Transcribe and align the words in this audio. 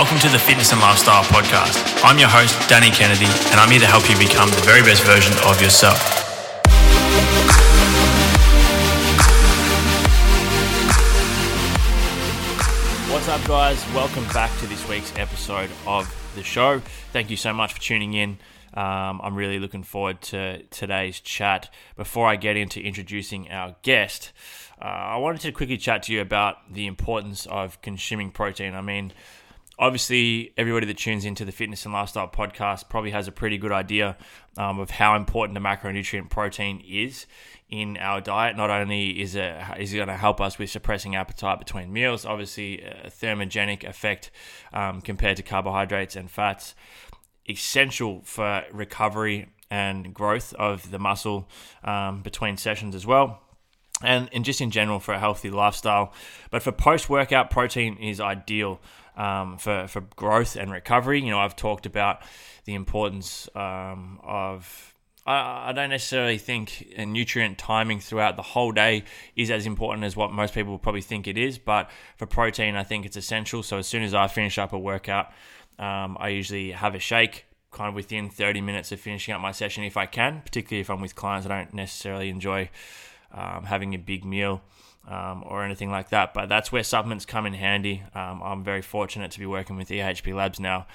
Welcome 0.00 0.18
to 0.20 0.30
the 0.30 0.38
Fitness 0.38 0.72
and 0.72 0.80
Lifestyle 0.80 1.22
Podcast. 1.24 2.00
I'm 2.02 2.18
your 2.18 2.30
host, 2.30 2.58
Danny 2.70 2.88
Kennedy, 2.88 3.26
and 3.26 3.60
I'm 3.60 3.68
here 3.68 3.80
to 3.80 3.86
help 3.86 4.08
you 4.08 4.16
become 4.16 4.48
the 4.48 4.62
very 4.64 4.80
best 4.80 5.02
version 5.02 5.34
of 5.44 5.60
yourself. 5.60 6.00
What's 13.12 13.28
up, 13.28 13.46
guys? 13.46 13.84
Welcome 13.92 14.24
back 14.28 14.50
to 14.60 14.66
this 14.66 14.88
week's 14.88 15.14
episode 15.18 15.68
of 15.86 16.08
the 16.34 16.42
show. 16.42 16.78
Thank 17.12 17.28
you 17.28 17.36
so 17.36 17.52
much 17.52 17.74
for 17.74 17.80
tuning 17.82 18.14
in. 18.14 18.38
Um, 18.72 19.20
I'm 19.22 19.34
really 19.34 19.58
looking 19.58 19.82
forward 19.82 20.22
to 20.22 20.62
today's 20.70 21.20
chat. 21.20 21.68
Before 21.96 22.26
I 22.26 22.36
get 22.36 22.56
into 22.56 22.80
introducing 22.80 23.50
our 23.50 23.76
guest, 23.82 24.32
uh, 24.80 24.86
I 24.86 25.16
wanted 25.18 25.42
to 25.42 25.52
quickly 25.52 25.76
chat 25.76 26.04
to 26.04 26.12
you 26.14 26.22
about 26.22 26.72
the 26.72 26.86
importance 26.86 27.44
of 27.44 27.82
consuming 27.82 28.30
protein. 28.30 28.74
I 28.74 28.80
mean, 28.80 29.12
obviously, 29.80 30.52
everybody 30.56 30.86
that 30.86 30.98
tunes 30.98 31.24
into 31.24 31.44
the 31.44 31.50
Fitness 31.50 31.84
and 31.84 31.94
Lifestyle 31.94 32.28
podcast 32.28 32.88
probably 32.88 33.10
has 33.10 33.26
a 33.26 33.32
pretty 33.32 33.58
good 33.58 33.72
idea 33.72 34.16
um, 34.56 34.78
of 34.78 34.90
how 34.90 35.16
important 35.16 35.54
the 35.54 35.60
macronutrient 35.60 36.28
protein 36.28 36.84
is 36.86 37.26
in 37.70 37.96
our 37.96 38.20
diet. 38.20 38.56
Not 38.56 38.70
only 38.70 39.20
is 39.20 39.34
it 39.34 39.56
is 39.78 39.92
it 39.92 39.96
going 39.96 40.08
to 40.08 40.16
help 40.16 40.40
us 40.40 40.58
with 40.58 40.70
suppressing 40.70 41.16
appetite 41.16 41.58
between 41.58 41.92
meals, 41.92 42.24
obviously 42.24 42.82
a 42.82 43.08
thermogenic 43.08 43.82
effect 43.82 44.30
um, 44.72 45.00
compared 45.00 45.38
to 45.38 45.42
carbohydrates 45.42 46.14
and 46.14 46.30
fats, 46.30 46.74
essential 47.48 48.20
for 48.24 48.64
recovery 48.70 49.48
and 49.70 50.12
growth 50.12 50.52
of 50.54 50.90
the 50.90 50.98
muscle 50.98 51.48
um, 51.84 52.22
between 52.22 52.56
sessions 52.56 52.94
as 52.94 53.06
well. 53.06 53.40
And, 54.02 54.30
and 54.32 54.46
just 54.46 54.62
in 54.62 54.70
general 54.70 54.98
for 54.98 55.12
a 55.12 55.18
healthy 55.18 55.50
lifestyle. 55.50 56.14
But 56.50 56.62
for 56.62 56.72
post 56.72 57.10
workout, 57.10 57.50
protein 57.50 57.98
is 57.98 58.18
ideal 58.18 58.80
um, 59.14 59.58
for, 59.58 59.86
for 59.88 60.00
growth 60.16 60.56
and 60.56 60.72
recovery. 60.72 61.20
You 61.20 61.30
know, 61.30 61.38
I've 61.38 61.56
talked 61.56 61.84
about 61.84 62.22
the 62.64 62.74
importance 62.74 63.48
um, 63.54 64.20
of 64.22 64.94
I, 65.26 65.72
don't 65.72 65.90
necessarily 65.90 66.38
think 66.38 66.94
nutrient 66.98 67.58
timing 67.58 68.00
throughout 68.00 68.36
the 68.36 68.42
whole 68.42 68.72
day 68.72 69.04
is 69.36 69.50
as 69.50 69.66
important 69.66 70.04
as 70.04 70.16
what 70.16 70.32
most 70.32 70.54
people 70.54 70.78
probably 70.78 71.02
think 71.02 71.28
it 71.28 71.36
is. 71.36 71.58
But 71.58 71.90
for 72.16 72.26
protein, 72.26 72.74
I 72.74 72.82
think 72.82 73.06
it's 73.06 73.16
essential. 73.16 73.62
So 73.62 73.78
as 73.78 73.86
soon 73.86 74.02
as 74.02 74.14
I 74.14 74.28
finish 74.28 74.58
up 74.58 74.72
a 74.72 74.78
workout, 74.78 75.26
um, 75.78 76.16
I 76.18 76.28
usually 76.28 76.72
have 76.72 76.94
a 76.94 76.98
shake 76.98 77.44
kind 77.70 77.88
of 77.88 77.94
within 77.94 78.28
30 78.28 78.60
minutes 78.60 78.90
of 78.92 79.00
finishing 79.00 79.32
up 79.32 79.40
my 79.40 79.52
session 79.52 79.84
if 79.84 79.96
I 79.96 80.06
can, 80.06 80.42
particularly 80.44 80.80
if 80.80 80.90
I'm 80.90 81.00
with 81.00 81.14
clients. 81.14 81.46
I 81.46 81.56
don't 81.56 81.74
necessarily 81.74 82.28
enjoy 82.28 82.70
um, 83.32 83.64
having 83.64 83.94
a 83.94 83.98
big 83.98 84.24
meal. 84.24 84.62
Um, 85.08 85.42
or 85.46 85.64
anything 85.64 85.90
like 85.90 86.10
that, 86.10 86.34
but 86.34 86.50
that's 86.50 86.70
where 86.70 86.84
supplements 86.84 87.24
come 87.24 87.46
in 87.46 87.54
handy. 87.54 88.02
Um, 88.14 88.42
I'm 88.44 88.62
very 88.62 88.82
fortunate 88.82 89.30
to 89.30 89.38
be 89.40 89.46
working 89.46 89.76
with 89.76 89.88
EHP 89.88 90.34
Labs 90.34 90.60
now, 90.60 90.86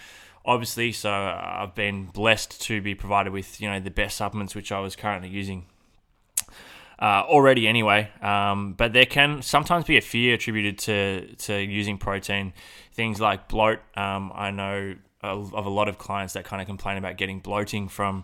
obviously. 0.46 0.92
So 0.92 1.12
I've 1.12 1.74
been 1.74 2.06
blessed 2.06 2.62
to 2.62 2.82
be 2.82 2.94
provided 2.94 3.34
with 3.34 3.60
you 3.60 3.68
know 3.68 3.80
the 3.80 3.90
best 3.90 4.16
supplements 4.16 4.54
which 4.54 4.72
I 4.72 4.80
was 4.80 4.96
currently 4.96 5.30
using. 5.30 5.66
Uh, 7.00 7.24
already 7.28 7.68
anyway, 7.68 8.10
um, 8.22 8.74
but 8.74 8.94
there 8.94 9.08
can 9.08 9.42
sometimes 9.42 9.86
be 9.86 9.98
a 9.98 10.02
fear 10.02 10.36
attributed 10.36 10.78
to 10.78 11.36
to 11.38 11.60
using 11.60 11.98
protein, 11.98 12.54
things 12.94 13.20
like 13.20 13.50
bloat. 13.50 13.80
Um, 13.98 14.32
I 14.36 14.52
know 14.52 14.96
of 15.26 15.66
a 15.66 15.70
lot 15.70 15.90
of 15.90 15.98
clients 15.98 16.34
that 16.34 16.46
kind 16.46 16.62
of 16.62 16.68
complain 16.68 16.98
about 16.98 17.18
getting 17.18 17.40
bloating 17.40 17.88
from 17.88 18.24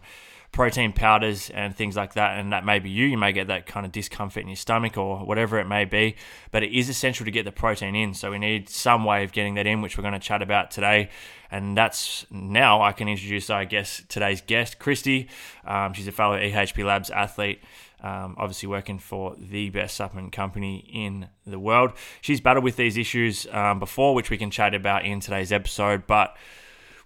protein 0.51 0.91
powders 0.91 1.49
and 1.49 1.75
things 1.75 1.95
like 1.95 2.13
that. 2.13 2.37
And 2.37 2.51
that 2.51 2.65
may 2.65 2.79
be 2.79 2.89
you. 2.89 3.05
You 3.05 3.17
may 3.17 3.31
get 3.31 3.47
that 3.47 3.65
kind 3.65 3.85
of 3.85 3.91
discomfort 3.91 4.43
in 4.43 4.49
your 4.49 4.57
stomach 4.57 4.97
or 4.97 5.19
whatever 5.19 5.59
it 5.59 5.65
may 5.65 5.85
be. 5.85 6.15
But 6.51 6.63
it 6.63 6.77
is 6.77 6.89
essential 6.89 7.25
to 7.25 7.31
get 7.31 7.45
the 7.45 7.51
protein 7.51 7.95
in. 7.95 8.13
So 8.13 8.31
we 8.31 8.37
need 8.37 8.69
some 8.69 9.05
way 9.05 9.23
of 9.23 9.31
getting 9.31 9.55
that 9.55 9.65
in, 9.65 9.81
which 9.81 9.97
we're 9.97 10.03
going 10.03 10.13
to 10.13 10.19
chat 10.19 10.41
about 10.41 10.71
today. 10.71 11.09
And 11.49 11.77
that's 11.77 12.25
now 12.31 12.81
I 12.81 12.91
can 12.91 13.07
introduce, 13.07 13.49
I 13.49 13.65
guess, 13.65 14.03
today's 14.07 14.41
guest, 14.41 14.79
Christie. 14.79 15.29
Um, 15.65 15.93
she's 15.93 16.07
a 16.07 16.11
fellow 16.11 16.37
EHP 16.37 16.85
Labs 16.85 17.09
athlete. 17.09 17.61
Um, 18.03 18.35
obviously 18.37 18.67
working 18.67 18.97
for 18.97 19.35
the 19.37 19.69
best 19.69 19.95
supplement 19.95 20.31
company 20.33 20.89
in 20.91 21.27
the 21.45 21.59
world. 21.59 21.91
She's 22.19 22.41
battled 22.41 22.63
with 22.63 22.75
these 22.75 22.97
issues 22.97 23.45
um, 23.51 23.77
before, 23.79 24.15
which 24.15 24.31
we 24.31 24.37
can 24.37 24.49
chat 24.49 24.73
about 24.73 25.05
in 25.05 25.19
today's 25.19 25.51
episode. 25.51 26.07
But 26.07 26.35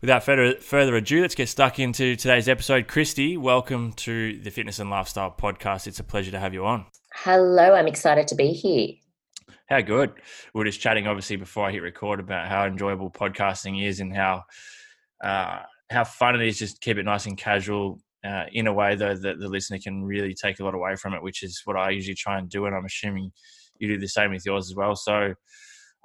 without 0.05 0.23
further, 0.23 0.53
further 0.59 0.95
ado, 0.95 1.21
let's 1.21 1.33
get 1.33 1.49
stuck 1.49 1.79
into 1.79 2.15
today's 2.15 2.47
episode. 2.47 2.87
Christie, 2.87 3.37
welcome 3.37 3.91
to 3.93 4.37
the 4.37 4.51
Fitness 4.51 4.77
and 4.77 4.87
Lifestyle 4.87 5.31
Podcast. 5.31 5.87
It's 5.87 5.99
a 5.99 6.03
pleasure 6.03 6.29
to 6.29 6.39
have 6.39 6.53
you 6.53 6.63
on. 6.63 6.85
Hello, 7.15 7.73
I'm 7.73 7.87
excited 7.87 8.27
to 8.27 8.35
be 8.35 8.51
here. 8.51 8.89
How 9.67 9.81
good. 9.81 10.13
We 10.53 10.61
are 10.61 10.65
just 10.65 10.79
chatting, 10.79 11.07
obviously, 11.07 11.37
before 11.37 11.65
I 11.65 11.71
hit 11.71 11.81
record 11.81 12.19
about 12.19 12.47
how 12.47 12.67
enjoyable 12.67 13.09
podcasting 13.09 13.83
is 13.83 13.99
and 13.99 14.15
how 14.15 14.43
uh, 15.23 15.61
how 15.89 16.03
fun 16.03 16.39
it 16.39 16.47
is 16.47 16.59
just 16.59 16.81
keep 16.81 16.97
it 16.97 17.03
nice 17.03 17.25
and 17.25 17.35
casual 17.35 17.99
uh, 18.23 18.43
in 18.51 18.67
a 18.67 18.73
way, 18.73 18.93
though, 18.93 19.15
that 19.15 19.39
the 19.39 19.49
listener 19.49 19.79
can 19.83 20.03
really 20.03 20.35
take 20.35 20.59
a 20.59 20.63
lot 20.63 20.75
away 20.75 20.95
from 20.97 21.15
it, 21.15 21.23
which 21.23 21.41
is 21.41 21.63
what 21.65 21.77
I 21.77 21.89
usually 21.89 22.13
try 22.13 22.37
and 22.37 22.47
do. 22.47 22.67
And 22.67 22.75
I'm 22.75 22.85
assuming 22.85 23.31
you 23.79 23.87
do 23.87 23.97
the 23.97 24.07
same 24.07 24.29
with 24.29 24.45
yours 24.45 24.69
as 24.69 24.75
well. 24.75 24.95
So, 24.95 25.33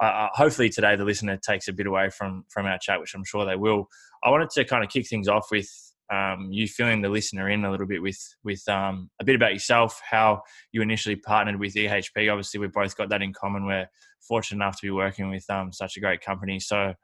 uh, 0.01 0.29
hopefully 0.33 0.71
today 0.71 0.97
the 0.97 1.05
listener 1.05 1.37
takes 1.37 1.69
a 1.69 1.73
bit 1.73 1.87
away 1.87 2.09
from 2.11 2.45
from 2.49 2.67
our 2.67 2.79
chat, 2.79 3.01
which 3.01 3.15
I'm 3.15 3.25
sure 3.25 3.45
they 3.45 3.57
will. 3.57 3.87
I 4.25 4.31
wanted 4.31 4.51
to 4.51 4.65
kind 4.65 4.83
of 4.83 4.91
kick 4.91 5.07
things 5.07 5.29
off 5.29 5.49
with 5.51 5.69
um, 6.11 6.49
you 6.51 6.67
filling 6.67 7.03
the 7.03 7.09
listener 7.09 7.49
in 7.51 7.65
a 7.65 7.71
little 7.71 7.87
bit 7.87 8.03
with 8.03 8.19
with 8.43 8.67
um, 8.69 9.11
a 9.21 9.25
bit 9.25 9.37
about 9.37 9.53
yourself, 9.53 10.01
how 10.09 10.43
you 10.73 10.81
initially 10.83 11.17
partnered 11.17 11.61
with 11.61 11.75
EHP. 11.75 12.31
Obviously, 12.31 12.61
we've 12.61 12.73
both 12.73 12.97
got 12.97 13.11
that 13.11 13.23
in 13.23 13.33
common. 13.33 13.67
We're 13.67 13.89
fortunate 14.27 14.65
enough 14.65 14.81
to 14.81 14.87
be 14.87 14.91
working 14.91 15.31
with 15.31 15.49
um, 15.51 15.73
such 15.73 15.97
a 15.97 16.01
great 16.01 16.23
company. 16.23 16.61
So, 16.61 16.95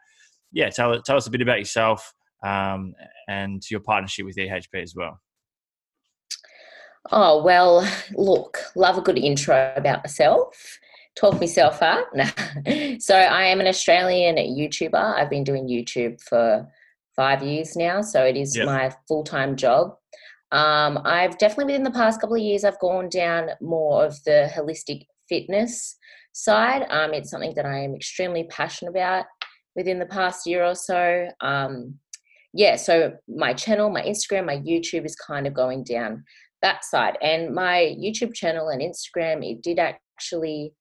yeah, 0.53 0.71
tell 0.71 1.01
tell 1.03 1.17
us 1.17 1.27
a 1.27 1.31
bit 1.31 1.43
about 1.43 1.59
yourself 1.59 2.15
um, 2.45 2.95
and 3.29 3.63
your 3.71 3.81
partnership 3.81 4.25
with 4.25 4.37
EHP 4.37 4.83
as 4.83 4.95
well. 4.97 5.21
Oh 7.13 7.43
well, 7.43 7.87
look, 8.15 8.59
love 8.75 8.97
a 8.97 9.03
good 9.03 9.19
intro 9.19 9.73
about 9.77 10.03
myself 10.03 10.79
talk 11.17 11.41
myself 11.41 11.83
up. 11.83 12.09
so 12.99 13.17
I 13.17 13.45
am 13.45 13.61
an 13.61 13.67
Australian 13.67 14.37
YouTuber. 14.37 14.95
I've 14.95 15.31
been 15.31 15.45
doing 15.45 15.69
YouTube 15.69 16.21
for 16.21 16.67
five 17.17 17.43
years 17.43 17.77
now, 17.77 18.03
so 18.03 18.25
it 18.25 18.37
is 18.37 18.57
yep. 18.57 18.67
my 18.67 18.93
full 19.09 19.25
time 19.25 19.57
job. 19.57 19.97
Um, 20.53 21.01
I've 21.05 21.39
definitely 21.39 21.67
within 21.67 21.83
the 21.83 21.91
past 21.91 22.21
couple 22.21 22.37
of 22.37 22.43
years 22.43 22.65
I've 22.65 22.79
gone 22.79 23.09
down 23.09 23.51
more 23.61 24.05
of 24.05 24.23
the 24.25 24.49
holistic 24.55 25.07
fitness 25.29 25.97
side. 26.33 26.87
Um, 26.91 27.15
it's 27.15 27.31
something 27.31 27.55
that 27.57 27.67
I 27.67 27.79
am 27.79 27.95
extremely 27.95 28.45
passionate 28.45 28.91
about 28.91 29.25
within 29.75 29.99
the 29.99 30.07
past 30.07 30.47
year 30.47 30.65
or 30.65 30.75
so. 30.75 31.29
Um, 31.41 31.95
yeah, 32.53 32.77
so 32.77 33.13
my 33.29 33.53
channel, 33.53 33.91
my 33.91 34.03
Instagram, 34.03 34.47
my 34.47 34.59
YouTube 34.59 35.05
is 35.05 35.17
kind 35.17 35.47
of 35.47 35.55
going 35.55 35.83
down 35.85 36.25
that 36.63 36.85
side. 36.85 37.19
And 37.21 37.55
my 37.55 37.95
YouTube 37.99 38.33
channel 38.33 38.69
and 38.69 38.81
Instagram, 38.81 39.45
it 39.45 39.63
did 39.63 39.79
actually 39.79 40.73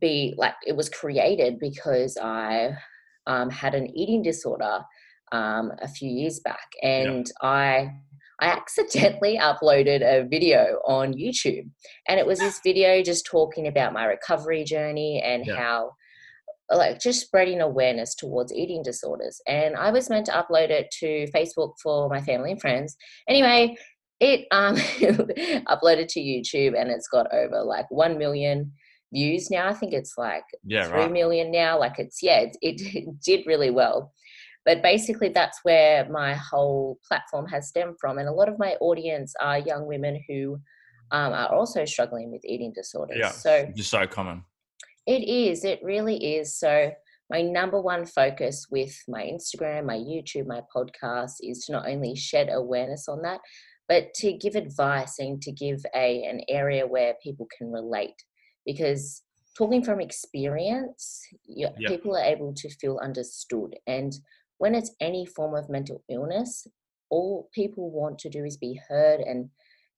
be 0.00 0.34
like 0.36 0.54
it 0.66 0.76
was 0.76 0.88
created 0.88 1.58
because 1.58 2.16
I 2.16 2.76
um, 3.26 3.50
had 3.50 3.74
an 3.74 3.96
eating 3.96 4.22
disorder 4.22 4.80
um, 5.32 5.72
a 5.80 5.88
few 5.88 6.10
years 6.10 6.40
back, 6.40 6.68
and 6.82 7.26
yeah. 7.42 7.48
I 7.48 7.92
I 8.40 8.46
accidentally 8.46 9.38
uploaded 9.42 10.02
a 10.02 10.26
video 10.28 10.78
on 10.86 11.14
YouTube, 11.14 11.68
and 12.08 12.18
it 12.18 12.26
was 12.26 12.38
this 12.38 12.60
video 12.64 13.02
just 13.02 13.26
talking 13.26 13.66
about 13.66 13.92
my 13.92 14.04
recovery 14.04 14.64
journey 14.64 15.22
and 15.24 15.46
yeah. 15.46 15.56
how 15.56 15.92
like 16.70 17.00
just 17.00 17.20
spreading 17.20 17.60
awareness 17.60 18.14
towards 18.14 18.52
eating 18.52 18.82
disorders. 18.82 19.40
And 19.46 19.76
I 19.76 19.90
was 19.90 20.08
meant 20.08 20.26
to 20.26 20.32
upload 20.32 20.70
it 20.70 20.90
to 21.00 21.26
Facebook 21.34 21.74
for 21.82 22.08
my 22.08 22.20
family 22.20 22.52
and 22.52 22.60
friends. 22.60 22.96
Anyway, 23.28 23.76
it 24.20 24.46
um 24.52 24.76
uploaded 25.66 26.06
to 26.08 26.20
YouTube 26.20 26.80
and 26.80 26.90
it's 26.90 27.08
got 27.08 27.32
over 27.34 27.62
like 27.62 27.86
1 27.90 28.18
million 28.18 28.72
views 29.12 29.50
now. 29.50 29.68
I 29.68 29.74
think 29.74 29.92
it's 29.92 30.14
like 30.16 30.44
yeah, 30.64 30.86
three 30.88 31.02
right. 31.02 31.12
million 31.12 31.50
now. 31.50 31.78
Like 31.78 31.98
it's 31.98 32.22
yeah, 32.22 32.40
it, 32.40 32.56
it, 32.62 32.80
it 32.94 33.20
did 33.24 33.46
really 33.46 33.70
well. 33.70 34.12
But 34.64 34.82
basically, 34.82 35.28
that's 35.28 35.58
where 35.64 36.08
my 36.08 36.34
whole 36.34 36.98
platform 37.06 37.46
has 37.46 37.68
stemmed 37.68 37.96
from, 38.00 38.18
and 38.18 38.28
a 38.28 38.32
lot 38.32 38.48
of 38.48 38.58
my 38.58 38.74
audience 38.80 39.34
are 39.40 39.58
young 39.58 39.86
women 39.86 40.22
who 40.28 40.58
um, 41.10 41.32
are 41.32 41.52
also 41.52 41.84
struggling 41.84 42.30
with 42.30 42.44
eating 42.44 42.72
disorders. 42.74 43.18
Yeah, 43.18 43.30
so 43.30 43.68
just 43.74 43.90
so 43.90 44.06
common. 44.06 44.44
It 45.06 45.28
is. 45.28 45.64
It 45.64 45.80
really 45.82 46.36
is. 46.36 46.56
So 46.56 46.92
my 47.28 47.42
number 47.42 47.80
one 47.80 48.06
focus 48.06 48.66
with 48.70 48.96
my 49.08 49.22
Instagram, 49.22 49.86
my 49.86 49.96
YouTube, 49.96 50.46
my 50.46 50.60
podcast 50.74 51.32
is 51.40 51.64
to 51.64 51.72
not 51.72 51.88
only 51.88 52.14
shed 52.14 52.48
awareness 52.52 53.08
on 53.08 53.22
that, 53.22 53.40
but 53.88 54.14
to 54.14 54.32
give 54.34 54.54
advice 54.54 55.18
and 55.18 55.42
to 55.42 55.50
give 55.50 55.80
a 55.94 56.22
an 56.24 56.42
area 56.48 56.86
where 56.86 57.14
people 57.22 57.48
can 57.56 57.72
relate 57.72 58.14
because 58.66 59.22
talking 59.56 59.84
from 59.84 60.00
experience, 60.00 61.20
yep. 61.46 61.76
people 61.86 62.16
are 62.16 62.24
able 62.24 62.54
to 62.54 62.70
feel 62.76 62.98
understood. 63.02 63.76
And 63.86 64.12
when 64.58 64.74
it's 64.74 64.94
any 65.00 65.26
form 65.26 65.54
of 65.54 65.68
mental 65.68 66.02
illness, 66.08 66.66
all 67.10 67.48
people 67.54 67.90
want 67.90 68.18
to 68.20 68.30
do 68.30 68.44
is 68.44 68.56
be 68.56 68.80
heard 68.88 69.20
and 69.20 69.50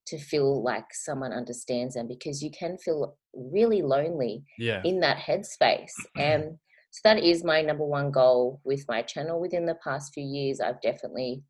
to 0.06 0.18
feel 0.18 0.62
like 0.62 0.84
someone 0.92 1.32
understands 1.32 1.94
them 1.94 2.06
because 2.06 2.42
you 2.42 2.50
can 2.50 2.76
feel 2.76 3.16
really 3.32 3.80
lonely 3.80 4.44
yeah. 4.58 4.82
in 4.84 5.00
that 5.00 5.18
headspace. 5.18 5.92
and 6.18 6.58
so 6.94 7.00
that 7.02 7.24
is 7.24 7.42
my 7.42 7.60
number 7.60 7.84
one 7.84 8.12
goal 8.12 8.60
with 8.62 8.84
my 8.88 9.02
channel 9.02 9.40
within 9.40 9.66
the 9.66 9.76
past 9.82 10.14
few 10.14 10.24
years 10.24 10.60
i've 10.60 10.80
definitely 10.80 11.42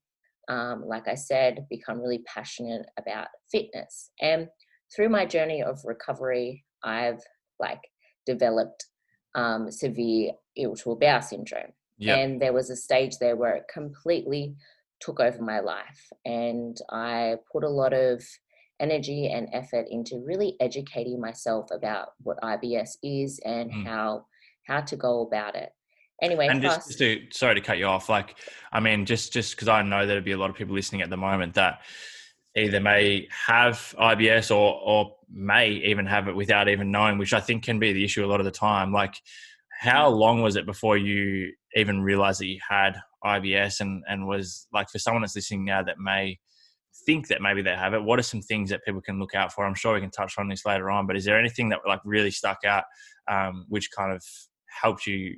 um, 0.48 0.82
like 0.86 1.06
i 1.06 1.14
said 1.14 1.66
become 1.68 2.00
really 2.00 2.22
passionate 2.26 2.86
about 2.98 3.28
fitness 3.52 4.10
and 4.20 4.48
through 4.94 5.10
my 5.10 5.26
journey 5.26 5.62
of 5.62 5.78
recovery 5.84 6.64
i've 6.84 7.20
like 7.58 7.80
developed 8.26 8.86
um, 9.36 9.70
severe 9.70 10.32
irritable 10.56 10.96
bowel 10.96 11.20
syndrome 11.20 11.72
yep. 11.98 12.18
and 12.18 12.40
there 12.40 12.52
was 12.52 12.70
a 12.70 12.76
stage 12.76 13.18
there 13.18 13.36
where 13.36 13.56
it 13.56 13.64
completely 13.72 14.54
took 15.00 15.18
over 15.18 15.42
my 15.42 15.60
life 15.60 16.08
and 16.24 16.76
i 16.90 17.34
put 17.52 17.64
a 17.64 17.68
lot 17.68 17.92
of 17.92 18.22
energy 18.80 19.28
and 19.28 19.48
effort 19.52 19.86
into 19.90 20.22
really 20.24 20.56
educating 20.60 21.20
myself 21.20 21.70
about 21.70 22.08
what 22.22 22.40
IBS 22.42 22.96
is 23.02 23.40
and 23.44 23.70
mm. 23.70 23.86
how 23.86 24.26
how 24.66 24.80
to 24.80 24.96
go 24.96 25.22
about 25.22 25.54
it. 25.54 25.70
Anyway, 26.22 26.46
and 26.46 26.62
just, 26.62 26.86
just, 26.86 26.98
to 26.98 27.22
sorry 27.30 27.54
to 27.56 27.60
cut 27.60 27.78
you 27.78 27.86
off, 27.86 28.08
like 28.08 28.36
I 28.72 28.80
mean, 28.80 29.04
just 29.04 29.32
just 29.32 29.54
because 29.54 29.68
I 29.68 29.82
know 29.82 30.06
there'll 30.06 30.22
be 30.22 30.32
a 30.32 30.38
lot 30.38 30.50
of 30.50 30.56
people 30.56 30.74
listening 30.74 31.02
at 31.02 31.10
the 31.10 31.16
moment 31.16 31.54
that 31.54 31.80
either 32.56 32.80
may 32.80 33.28
have 33.46 33.94
IBS 33.98 34.50
or 34.50 34.80
or 34.80 35.16
may 35.30 35.70
even 35.70 36.06
have 36.06 36.28
it 36.28 36.36
without 36.36 36.68
even 36.68 36.90
knowing, 36.90 37.18
which 37.18 37.32
I 37.32 37.40
think 37.40 37.64
can 37.64 37.78
be 37.78 37.92
the 37.92 38.04
issue 38.04 38.24
a 38.24 38.28
lot 38.28 38.40
of 38.40 38.44
the 38.44 38.52
time. 38.52 38.92
Like, 38.92 39.14
how 39.80 40.10
mm. 40.10 40.18
long 40.18 40.42
was 40.42 40.56
it 40.56 40.66
before 40.66 40.96
you 40.96 41.52
even 41.74 42.02
realized 42.02 42.40
that 42.40 42.46
you 42.46 42.60
had 42.68 42.96
IBS, 43.24 43.80
and 43.80 44.04
and 44.08 44.26
was 44.26 44.66
like 44.72 44.88
for 44.90 44.98
someone 44.98 45.22
that's 45.22 45.34
listening 45.34 45.64
now 45.64 45.82
that 45.82 45.98
may 45.98 46.38
think 47.06 47.28
that 47.28 47.42
maybe 47.42 47.62
they 47.62 47.74
have 47.74 47.94
it, 47.94 48.02
what 48.02 48.18
are 48.18 48.22
some 48.22 48.40
things 48.40 48.70
that 48.70 48.84
people 48.84 49.00
can 49.00 49.18
look 49.18 49.34
out 49.34 49.52
for? 49.52 49.66
I'm 49.66 49.74
sure 49.74 49.94
we 49.94 50.00
can 50.00 50.10
touch 50.10 50.38
on 50.38 50.48
this 50.48 50.64
later 50.64 50.90
on, 50.90 51.06
but 51.06 51.16
is 51.16 51.24
there 51.24 51.38
anything 51.38 51.68
that 51.70 51.80
like 51.86 52.00
really 52.04 52.30
stuck 52.30 52.58
out, 52.64 52.84
um, 53.28 53.66
which 53.68 53.90
kind 53.90 54.12
of 54.12 54.24
helped 54.68 55.06
you 55.06 55.36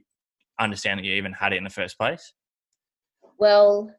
understand 0.61 0.99
that 0.99 1.05
you 1.05 1.15
even 1.15 1.33
had 1.33 1.53
it 1.53 1.57
in 1.57 1.65
the 1.65 1.71
first 1.71 1.99
place? 1.99 2.33
Well, 3.39 3.91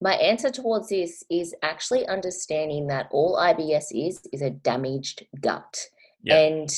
my 0.00 0.14
answer 0.14 0.50
towards 0.50 0.88
this 0.88 1.24
is 1.30 1.54
actually 1.62 2.06
understanding 2.06 2.86
that 2.86 3.08
all 3.10 3.36
IBS 3.36 3.86
is 3.92 4.20
is 4.32 4.42
a 4.42 4.50
damaged 4.50 5.26
gut. 5.40 5.86
And 6.28 6.70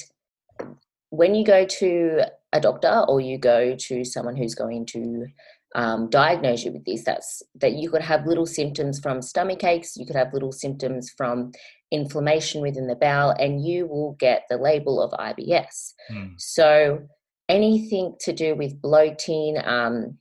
when 1.10 1.34
you 1.34 1.44
go 1.44 1.64
to 1.64 2.22
a 2.52 2.60
doctor 2.60 3.04
or 3.08 3.20
you 3.20 3.38
go 3.38 3.76
to 3.76 4.04
someone 4.04 4.36
who's 4.36 4.54
going 4.54 4.86
to 4.86 5.26
um, 5.74 6.08
diagnose 6.10 6.64
you 6.64 6.72
with 6.72 6.84
this, 6.84 7.04
that's 7.04 7.42
that 7.56 7.74
you 7.74 7.90
could 7.90 8.02
have 8.02 8.26
little 8.26 8.46
symptoms 8.46 9.00
from 9.00 9.22
stomach 9.22 9.62
aches, 9.64 9.96
you 9.96 10.06
could 10.06 10.16
have 10.16 10.32
little 10.32 10.52
symptoms 10.52 11.12
from 11.16 11.52
inflammation 11.90 12.60
within 12.60 12.86
the 12.86 12.96
bowel, 12.96 13.34
and 13.38 13.64
you 13.64 13.86
will 13.86 14.16
get 14.18 14.44
the 14.48 14.56
label 14.56 15.02
of 15.02 15.12
IBS. 15.12 15.94
Mm. 16.10 16.34
So 16.38 17.00
anything 17.48 18.14
to 18.20 18.32
do 18.32 18.54
with 18.54 18.80
bloating, 18.80 19.58
um, 19.64 20.18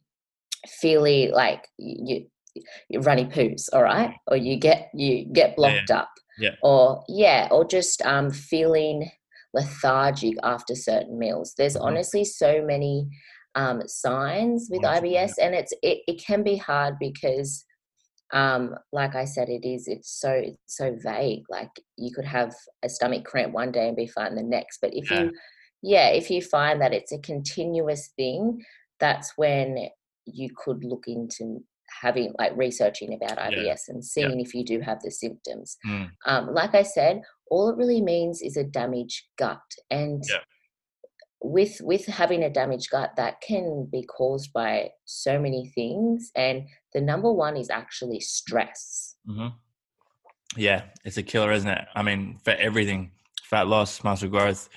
feely 0.68 1.32
like 1.32 1.68
you 1.78 2.26
runny 3.00 3.26
poos, 3.26 3.70
all 3.74 3.84
right, 3.84 4.14
or 4.28 4.38
you 4.38 4.58
get 4.58 4.90
you 4.94 5.26
get 5.26 5.56
blocked 5.56 5.90
yeah. 5.90 5.98
up, 5.98 6.10
yeah, 6.38 6.56
or 6.64 7.04
yeah, 7.08 7.48
or 7.52 7.66
just 7.66 8.02
um, 8.04 8.32
feeling 8.32 9.10
lethargic 9.54 10.36
after 10.44 10.76
certain 10.76 11.18
meals. 11.18 11.54
There's 11.58 11.76
mm-hmm. 11.76 11.86
honestly 11.86 12.26
so 12.26 12.64
many 12.64 13.08
um, 13.56 13.82
signs 13.88 14.68
with 14.70 14.82
IBS, 14.82 15.34
and 15.42 15.56
it's 15.56 15.74
it, 15.82 16.00
it 16.08 16.24
can 16.24 16.44
be 16.44 16.58
hard 16.58 16.96
because 17.00 17.66
um 18.32 18.76
like 18.92 19.16
i 19.16 19.26
said 19.26 19.50
it 19.50 19.68
is 19.68 19.88
it's 19.88 20.20
so 20.22 20.30
it's 20.32 20.78
so 20.78 20.96
vague 21.04 21.44
like 21.50 21.70
you 21.98 22.12
could 22.14 22.26
have 22.26 22.54
a 22.84 22.90
stomach 22.90 23.26
cramp 23.26 23.54
one 23.54 23.72
day 23.72 23.88
and 23.88 23.98
be 23.98 24.06
fine 24.06 24.36
the 24.36 24.44
next 24.44 24.78
but 24.82 24.92
if 24.94 25.10
yeah. 25.10 25.24
you 25.24 25.32
yeah 25.82 26.08
if 26.10 26.30
you 26.30 26.42
find 26.42 26.80
that 26.80 26.94
it's 26.94 27.12
a 27.12 27.18
continuous 27.20 28.12
thing 28.18 28.64
that's 29.00 29.34
when 29.36 29.90
you 30.26 30.50
could 30.56 30.84
look 30.84 31.06
into 31.08 31.60
having 32.02 32.34
like 32.38 32.56
researching 32.56 33.14
about 33.14 33.38
IBS 33.38 33.64
yeah. 33.64 33.76
and 33.88 34.04
seeing 34.04 34.40
yeah. 34.40 34.46
if 34.46 34.54
you 34.54 34.64
do 34.64 34.80
have 34.80 35.02
the 35.02 35.12
symptoms. 35.12 35.78
Mm. 35.86 36.12
Um, 36.26 36.54
like 36.54 36.76
I 36.76 36.84
said, 36.84 37.22
all 37.50 37.70
it 37.70 37.78
really 37.78 38.02
means 38.02 38.42
is 38.42 38.58
a 38.58 38.64
damaged 38.64 39.24
gut, 39.38 39.62
and 39.90 40.24
yeah 40.30 40.40
with 41.42 41.80
with 41.82 42.06
having 42.06 42.44
a 42.44 42.50
damaged 42.50 42.90
gut 42.90 43.16
that 43.16 43.40
can 43.42 43.88
be 43.92 44.04
caused 44.04 44.52
by 44.52 44.90
so 45.06 45.40
many 45.40 45.72
things 45.74 46.32
and 46.36 46.64
the 46.94 47.00
number 47.00 47.32
one 47.32 47.56
is 47.56 47.70
actually 47.70 48.20
stress 48.20 49.16
mm-hmm. 49.28 49.48
yeah 50.58 50.84
it's 51.06 51.18
a 51.18 51.24
killer 51.24 51.52
isn't 51.52 51.70
it 51.70 51.86
i 51.96 52.04
mean 52.04 52.38
for 52.44 52.52
everything 52.52 53.12
fat 53.44 53.68
loss 53.68 54.04
muscle 54.04 54.28
growth 54.28 54.70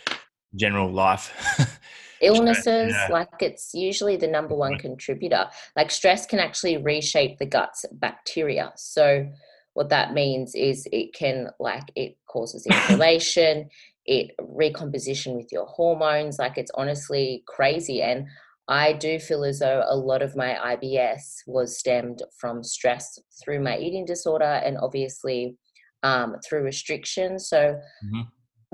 general 0.54 0.90
life 0.90 1.32
illnesses 2.22 2.92
yeah. 2.92 3.08
like 3.10 3.28
it's 3.40 3.72
usually 3.74 4.16
the 4.16 4.26
number 4.26 4.54
one 4.54 4.78
contributor. 4.78 5.46
Like 5.76 5.90
stress 5.90 6.26
can 6.26 6.38
actually 6.38 6.76
reshape 6.76 7.38
the 7.38 7.46
gut's 7.46 7.84
bacteria. 7.92 8.72
So 8.76 9.26
what 9.74 9.88
that 9.88 10.12
means 10.12 10.54
is 10.54 10.86
it 10.92 11.14
can 11.14 11.48
like 11.58 11.90
it 11.96 12.16
causes 12.28 12.66
inflammation 12.70 13.68
it 14.04 14.32
recomposition 14.40 15.36
with 15.36 15.46
your 15.52 15.66
hormones 15.66 16.38
like 16.38 16.58
it's 16.58 16.72
honestly 16.74 17.44
crazy. 17.46 18.02
And 18.02 18.26
i 18.68 18.92
do 18.92 19.18
feel 19.18 19.42
as 19.44 19.58
though 19.58 19.82
a 19.88 19.96
lot 19.96 20.22
of 20.22 20.36
my 20.36 20.54
ibs 20.76 21.38
was 21.46 21.78
stemmed 21.78 22.22
from 22.38 22.62
stress 22.62 23.18
through 23.42 23.60
my 23.60 23.76
eating 23.76 24.04
disorder 24.04 24.44
and 24.44 24.78
obviously 24.78 25.56
um, 26.04 26.36
through 26.44 26.62
restrictions 26.62 27.48
so 27.48 27.58
mm-hmm. 28.04 28.20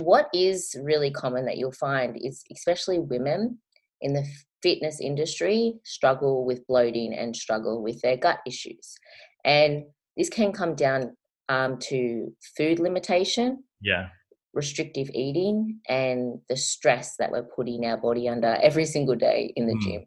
What 0.03 0.29
is 0.33 0.75
really 0.83 1.11
common 1.11 1.45
that 1.47 1.59
you'll 1.59 1.73
find 1.73 2.17
is 2.21 2.43
especially 2.53 2.99
women 2.99 3.59
in 4.01 4.13
the 4.13 4.25
fitness 4.63 5.01
industry 5.01 5.75
struggle 5.85 6.45
with 6.45 6.67
bloating 6.67 7.15
and 7.15 7.35
struggle 7.35 7.83
with 7.83 8.01
their 8.03 8.17
gut 8.17 8.39
issues 8.47 8.95
and 9.45 9.85
this 10.17 10.29
can 10.29 10.53
come 10.53 10.75
down 10.75 11.17
um, 11.49 11.79
to 11.79 12.33
food 12.57 12.79
limitation 12.79 13.63
yeah 13.81 14.09
restrictive 14.59 15.09
eating 15.15 15.79
and 15.89 16.41
the 16.49 16.57
stress 16.57 17.17
that 17.17 17.31
we're 17.31 17.43
putting 17.43 17.85
our 17.87 17.97
body 17.97 18.29
under 18.29 18.59
every 18.63 18.85
single 18.85 19.15
day 19.15 19.53
in 19.57 19.67
the 19.67 19.75
mm. 19.75 19.81
gym. 19.81 20.07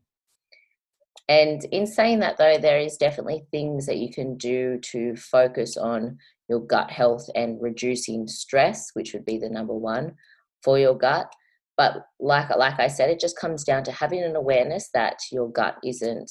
And 1.30 1.64
in 1.72 1.88
saying 1.88 2.20
that, 2.20 2.38
though, 2.38 2.58
there 2.58 2.80
is 2.80 2.98
definitely 2.98 3.46
things 3.52 3.86
that 3.86 3.98
you 3.98 4.12
can 4.12 4.36
do 4.36 4.80
to 4.92 5.16
focus 5.16 5.78
on 5.78 6.18
your 6.52 6.60
gut 6.60 6.92
health 6.92 7.28
and 7.34 7.60
reducing 7.62 8.28
stress, 8.28 8.92
which 8.94 9.14
would 9.14 9.26
be 9.26 9.40
the 9.40 9.50
number 9.50 9.74
one 9.74 10.14
for 10.62 10.78
your 10.78 10.96
gut. 10.96 11.32
But 11.78 12.06
like 12.20 12.56
like 12.56 12.80
I 12.80 12.88
said, 12.88 13.10
it 13.10 13.20
just 13.20 13.40
comes 13.40 13.64
down 13.64 13.84
to 13.86 13.92
having 13.92 14.22
an 14.22 14.36
awareness 14.36 14.90
that 14.94 15.18
your 15.32 15.50
gut 15.50 15.78
isn't 15.84 16.30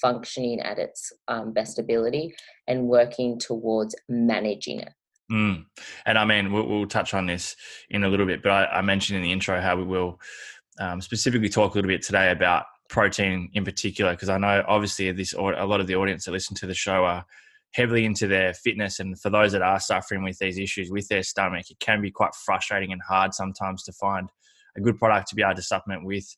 functioning 0.00 0.60
at 0.60 0.78
its 0.78 1.12
um, 1.28 1.52
best 1.52 1.78
ability 1.78 2.34
and 2.68 2.88
working 2.88 3.38
towards 3.38 3.94
managing 4.08 4.80
it. 4.80 4.92
Mm. 5.30 5.64
And 6.04 6.18
I 6.18 6.24
mean, 6.24 6.52
we'll, 6.52 6.66
we'll, 6.66 6.86
touch 6.86 7.14
on 7.14 7.26
this 7.26 7.56
in 7.88 8.04
a 8.04 8.08
little 8.08 8.26
bit, 8.26 8.42
but 8.42 8.52
I, 8.52 8.66
I 8.66 8.82
mentioned 8.82 9.16
in 9.16 9.22
the 9.22 9.32
intro 9.32 9.60
how 9.60 9.76
we 9.76 9.84
will 9.84 10.20
um, 10.78 11.00
specifically 11.00 11.48
talk 11.48 11.72
a 11.72 11.78
little 11.78 11.88
bit 11.88 12.02
today 12.02 12.30
about 12.30 12.66
protein 12.88 13.48
in 13.54 13.64
particular, 13.64 14.12
because 14.12 14.28
I 14.28 14.36
know 14.36 14.62
obviously 14.68 15.10
this 15.12 15.32
a 15.32 15.40
lot 15.40 15.80
of 15.80 15.86
the 15.86 15.94
audience 15.94 16.26
that 16.26 16.32
listen 16.32 16.54
to 16.56 16.66
the 16.66 16.74
show 16.74 17.04
are 17.04 17.24
heavily 17.72 18.04
into 18.04 18.26
their 18.26 18.54
fitness, 18.54 19.00
and 19.00 19.18
for 19.20 19.30
those 19.30 19.52
that 19.52 19.62
are 19.62 19.80
suffering 19.80 20.22
with 20.22 20.38
these 20.38 20.58
issues 20.58 20.90
with 20.90 21.08
their 21.08 21.22
stomach, 21.22 21.70
it 21.70 21.80
can 21.80 22.00
be 22.00 22.10
quite 22.10 22.34
frustrating 22.34 22.92
and 22.92 23.02
hard 23.02 23.34
sometimes 23.34 23.82
to 23.84 23.92
find 23.92 24.28
a 24.76 24.80
good 24.80 24.98
product 24.98 25.28
to 25.28 25.34
be 25.34 25.42
able 25.42 25.54
to 25.54 25.62
supplement 25.62 26.04
with 26.04 26.36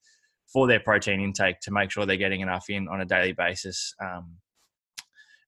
for 0.53 0.67
their 0.67 0.81
protein 0.81 1.21
intake 1.21 1.61
to 1.61 1.71
make 1.71 1.91
sure 1.91 2.07
they're 2.07 2.17
getting 2.17 2.41
enough 2.41 2.67
in 2.69 2.89
on 2.89 3.01
a 3.01 3.05
daily 3.05 3.33
basis. 3.33 3.95
Um, 4.01 4.37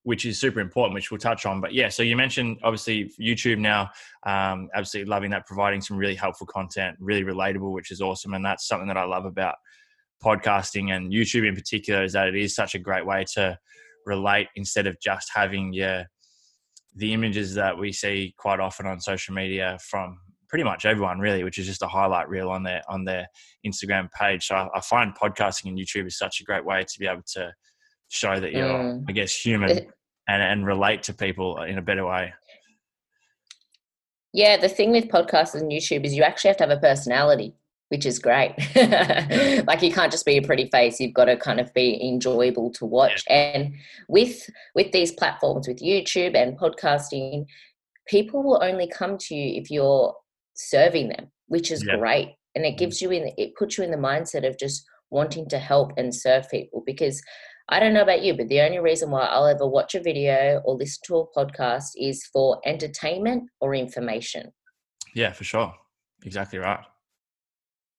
which 0.07 0.25
is 0.25 0.38
super 0.38 0.61
important, 0.61 0.95
which 0.95 1.11
we'll 1.11 1.19
touch 1.19 1.47
on. 1.47 1.61
But 1.61 1.75
yeah, 1.75 1.88
so 1.88 2.05
you 2.05 2.14
mentioned 2.14 2.59
obviously 2.62 3.12
YouTube 3.21 3.59
now, 3.59 3.90
um, 4.25 4.69
absolutely 4.73 5.11
loving 5.11 5.33
that, 5.33 5.47
providing 5.47 5.81
some 5.81 5.97
really 5.97 6.14
helpful 6.14 6.47
content, 6.47 6.97
really 7.00 7.25
relatable, 7.25 7.73
which 7.73 7.90
is 7.90 8.00
awesome. 8.00 8.33
And 8.33 8.45
that's 8.45 8.69
something 8.69 8.87
that 8.87 8.97
I 8.97 9.02
love 9.02 9.25
about 9.25 9.57
podcasting 10.25 10.93
and 10.93 11.12
YouTube 11.12 11.45
in 11.49 11.57
particular 11.57 12.05
is 12.05 12.12
that 12.12 12.28
it 12.28 12.37
is 12.37 12.55
such 12.55 12.76
a 12.76 12.78
great 12.78 13.05
way 13.05 13.25
to 13.35 13.59
relate 14.07 14.49
instead 14.57 14.87
of 14.87 14.97
just 15.01 15.31
having 15.35 15.73
your 15.73 16.05
the 16.95 17.13
images 17.13 17.55
that 17.55 17.77
we 17.77 17.93
see 17.93 18.35
quite 18.39 18.59
often 18.59 18.87
on 18.87 19.01
social 19.01 19.35
media 19.35 19.77
from 19.83 20.19
pretty 20.49 20.65
much 20.65 20.85
everyone 20.85 21.19
really, 21.19 21.45
which 21.45 21.59
is 21.59 21.67
just 21.67 21.83
a 21.83 21.89
highlight 21.89 22.29
reel 22.29 22.49
on 22.49 22.63
their 22.63 22.83
on 22.89 23.05
their 23.05 23.27
Instagram 23.67 24.09
page. 24.13 24.47
So 24.47 24.55
I, 24.55 24.69
I 24.75 24.81
find 24.81 25.15
podcasting 25.15 25.67
and 25.67 25.79
YouTube 25.79 26.07
is 26.07 26.19
such 26.19 26.41
a 26.41 26.45
great 26.45 26.65
way 26.65 26.83
to 26.83 26.99
be 26.99 27.07
able 27.07 27.25
to 27.35 27.53
show 28.09 28.41
that 28.41 28.53
you're, 28.53 28.67
mm. 28.67 29.05
I 29.09 29.13
guess, 29.13 29.35
human 29.35 29.71
and, 30.29 30.43
and 30.43 30.67
relate 30.67 31.03
to 31.05 31.15
people 31.15 31.63
in 31.63 31.79
a 31.79 31.83
better 31.83 32.07
way. 32.07 32.33
Yeah, 34.33 34.57
the 34.57 34.69
thing 34.69 34.93
with 34.93 35.09
podcasts 35.09 35.55
and 35.55 35.71
YouTube 35.71 36.05
is 36.05 36.15
you 36.15 36.23
actually 36.23 36.49
have 36.49 36.59
to 36.59 36.67
have 36.67 36.79
a 36.79 36.81
personality, 36.81 37.55
which 37.88 38.05
is 38.05 38.19
great. 38.19 38.55
like 39.66 39.83
you 39.83 39.93
can't 39.93 40.12
just 40.12 40.26
be 40.26 40.37
a 40.37 40.43
pretty 40.43 40.69
face; 40.71 41.00
you've 41.00 41.14
got 41.14 41.26
to 41.26 41.37
kind 41.37 41.61
of 41.61 41.73
be 41.75 42.00
enjoyable 42.02 42.71
to 42.73 42.85
watch. 42.85 43.25
Yeah. 43.28 43.37
And 43.37 43.75
with 44.09 44.49
with 44.75 44.93
these 44.93 45.12
platforms, 45.12 45.69
with 45.69 45.81
YouTube 45.81 46.37
and 46.37 46.59
podcasting, 46.59 47.47
people 48.07 48.43
will 48.43 48.62
only 48.62 48.88
come 48.88 49.19
to 49.19 49.35
you 49.35 49.61
if 49.61 49.71
you're 49.71 50.14
serving 50.55 51.09
them, 51.09 51.31
which 51.49 51.71
is 51.71 51.85
yeah. 51.85 51.97
great. 51.97 52.35
And 52.55 52.64
it 52.64 52.75
mm. 52.75 52.78
gives 52.78 53.00
you 53.02 53.11
in 53.11 53.31
it 53.37 53.55
puts 53.57 53.78
you 53.78 53.85
in 53.85 53.90
the 53.90 53.97
mindset 53.97 54.47
of 54.47 54.59
just 54.59 54.85
wanting 55.11 55.49
to 55.49 55.59
help 55.59 55.93
and 55.97 56.14
serve 56.14 56.50
people 56.50 56.83
because 56.85 57.23
I 57.69 57.81
don't 57.81 57.95
know 57.95 58.02
about 58.02 58.23
you, 58.23 58.35
but 58.37 58.49
the 58.49 58.61
only 58.61 58.78
reason 58.78 59.11
why 59.11 59.26
I'll 59.26 59.47
ever 59.47 59.66
watch 59.66 59.95
a 59.95 60.00
video 60.00 60.62
or 60.64 60.76
listen 60.76 61.00
to 61.07 61.16
a 61.16 61.26
podcast 61.33 61.90
is 61.97 62.25
for 62.33 62.61
entertainment 62.64 63.50
or 63.61 63.75
information. 63.75 64.52
Yeah, 65.14 65.33
for 65.33 65.45
sure. 65.45 65.75
Exactly 66.25 66.59
right. 66.61 66.81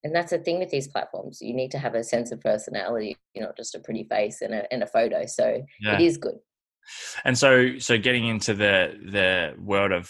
And 0.07 0.15
that's 0.15 0.31
the 0.31 0.37
thing 0.37 0.57
with 0.57 0.69
these 0.69 0.87
platforms. 0.87 1.41
You 1.41 1.53
need 1.53 1.69
to 1.71 1.77
have 1.79 1.93
a 1.93 2.03
sense 2.03 2.31
of 2.31 2.39
personality, 2.39 3.17
you 3.33 3.41
know, 3.41 3.51
just 3.57 3.75
a 3.75 3.79
pretty 3.79 4.05
face 4.05 4.41
and 4.41 4.53
a, 4.53 4.71
and 4.71 4.81
a 4.81 4.87
photo. 4.87 5.25
So 5.25 5.65
yeah. 5.81 5.95
it 5.95 6.01
is 6.01 6.17
good. 6.17 6.35
And 7.25 7.37
so, 7.37 7.77
so 7.79 7.97
getting 7.97 8.25
into 8.25 8.53
the 8.53 8.97
the 9.11 9.53
world 9.61 9.91
of 9.91 10.09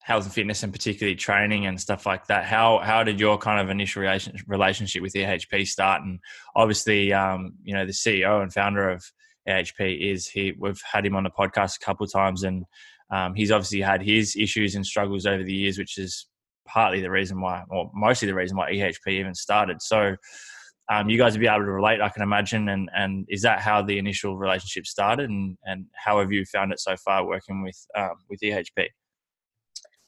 health 0.00 0.24
and 0.24 0.34
fitness 0.34 0.64
and 0.64 0.72
particularly 0.72 1.14
training 1.14 1.66
and 1.66 1.80
stuff 1.80 2.06
like 2.06 2.26
that. 2.26 2.44
How 2.44 2.80
how 2.80 3.04
did 3.04 3.20
your 3.20 3.38
kind 3.38 3.60
of 3.60 3.70
initial 3.70 4.02
relationship 4.48 5.02
with 5.02 5.12
EHP 5.12 5.68
start? 5.68 6.02
And 6.02 6.18
obviously, 6.56 7.12
um, 7.12 7.52
you 7.62 7.72
know, 7.72 7.86
the 7.86 7.92
CEO 7.92 8.42
and 8.42 8.52
founder 8.52 8.90
of 8.90 9.04
EHP 9.48 10.12
is 10.12 10.26
he. 10.26 10.54
We've 10.58 10.82
had 10.90 11.06
him 11.06 11.14
on 11.14 11.22
the 11.22 11.30
podcast 11.30 11.76
a 11.76 11.84
couple 11.84 12.04
of 12.04 12.12
times, 12.12 12.42
and 12.42 12.64
um, 13.12 13.34
he's 13.34 13.52
obviously 13.52 13.80
had 13.80 14.02
his 14.02 14.34
issues 14.36 14.74
and 14.74 14.84
struggles 14.84 15.26
over 15.26 15.44
the 15.44 15.54
years, 15.54 15.78
which 15.78 15.96
is 15.96 16.26
partly 16.72 17.00
the 17.00 17.10
reason 17.10 17.40
why, 17.40 17.62
or 17.70 17.90
mostly 17.94 18.26
the 18.26 18.34
reason 18.34 18.56
why 18.56 18.70
EHP 18.72 19.08
even 19.08 19.34
started. 19.34 19.82
So. 19.82 20.16
Um, 20.92 21.08
you 21.08 21.18
guys 21.18 21.34
would 21.34 21.40
be 21.40 21.46
able 21.46 21.58
to 21.66 21.70
relate, 21.70 22.00
I 22.00 22.08
can 22.08 22.20
imagine. 22.20 22.68
And, 22.68 22.90
and 22.92 23.24
is 23.28 23.42
that 23.42 23.60
how 23.60 23.80
the 23.80 23.96
initial 23.96 24.36
relationship 24.36 24.86
started? 24.86 25.30
And, 25.30 25.56
and 25.62 25.86
how 25.94 26.18
have 26.18 26.32
you 26.32 26.44
found 26.44 26.72
it 26.72 26.80
so 26.80 26.96
far 26.96 27.24
working 27.24 27.62
with 27.62 27.78
um, 27.96 28.14
with 28.28 28.40
EHP? 28.40 28.88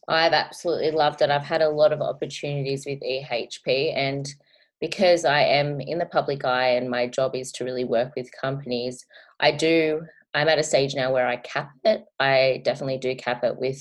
I've 0.09 0.33
absolutely 0.33 0.90
loved 0.90 1.23
it. 1.23 1.31
I've 1.31 1.45
had 1.45 1.62
a 1.62 1.71
lot 1.71 1.92
of 1.92 2.00
opportunities 2.00 2.85
with 2.85 3.00
EHP, 3.00 3.97
and 3.97 4.28
because 4.81 5.25
I 5.25 5.42
am 5.42 5.81
in 5.81 5.99
the 5.99 6.07
public 6.07 6.45
eye 6.45 6.71
and 6.71 6.90
my 6.90 7.07
job 7.07 7.37
is 7.37 7.52
to 7.52 7.64
really 7.64 7.85
work 7.85 8.16
with 8.16 8.28
companies, 8.33 9.07
I 9.38 9.52
do. 9.52 10.02
I'm 10.35 10.49
at 10.49 10.59
a 10.59 10.64
stage 10.64 10.97
now 10.97 11.12
where 11.12 11.28
I 11.28 11.37
cap 11.37 11.71
it. 11.85 12.04
I 12.19 12.62
definitely 12.64 12.99
do 12.99 13.14
cap 13.14 13.45
it 13.45 13.57
with 13.59 13.81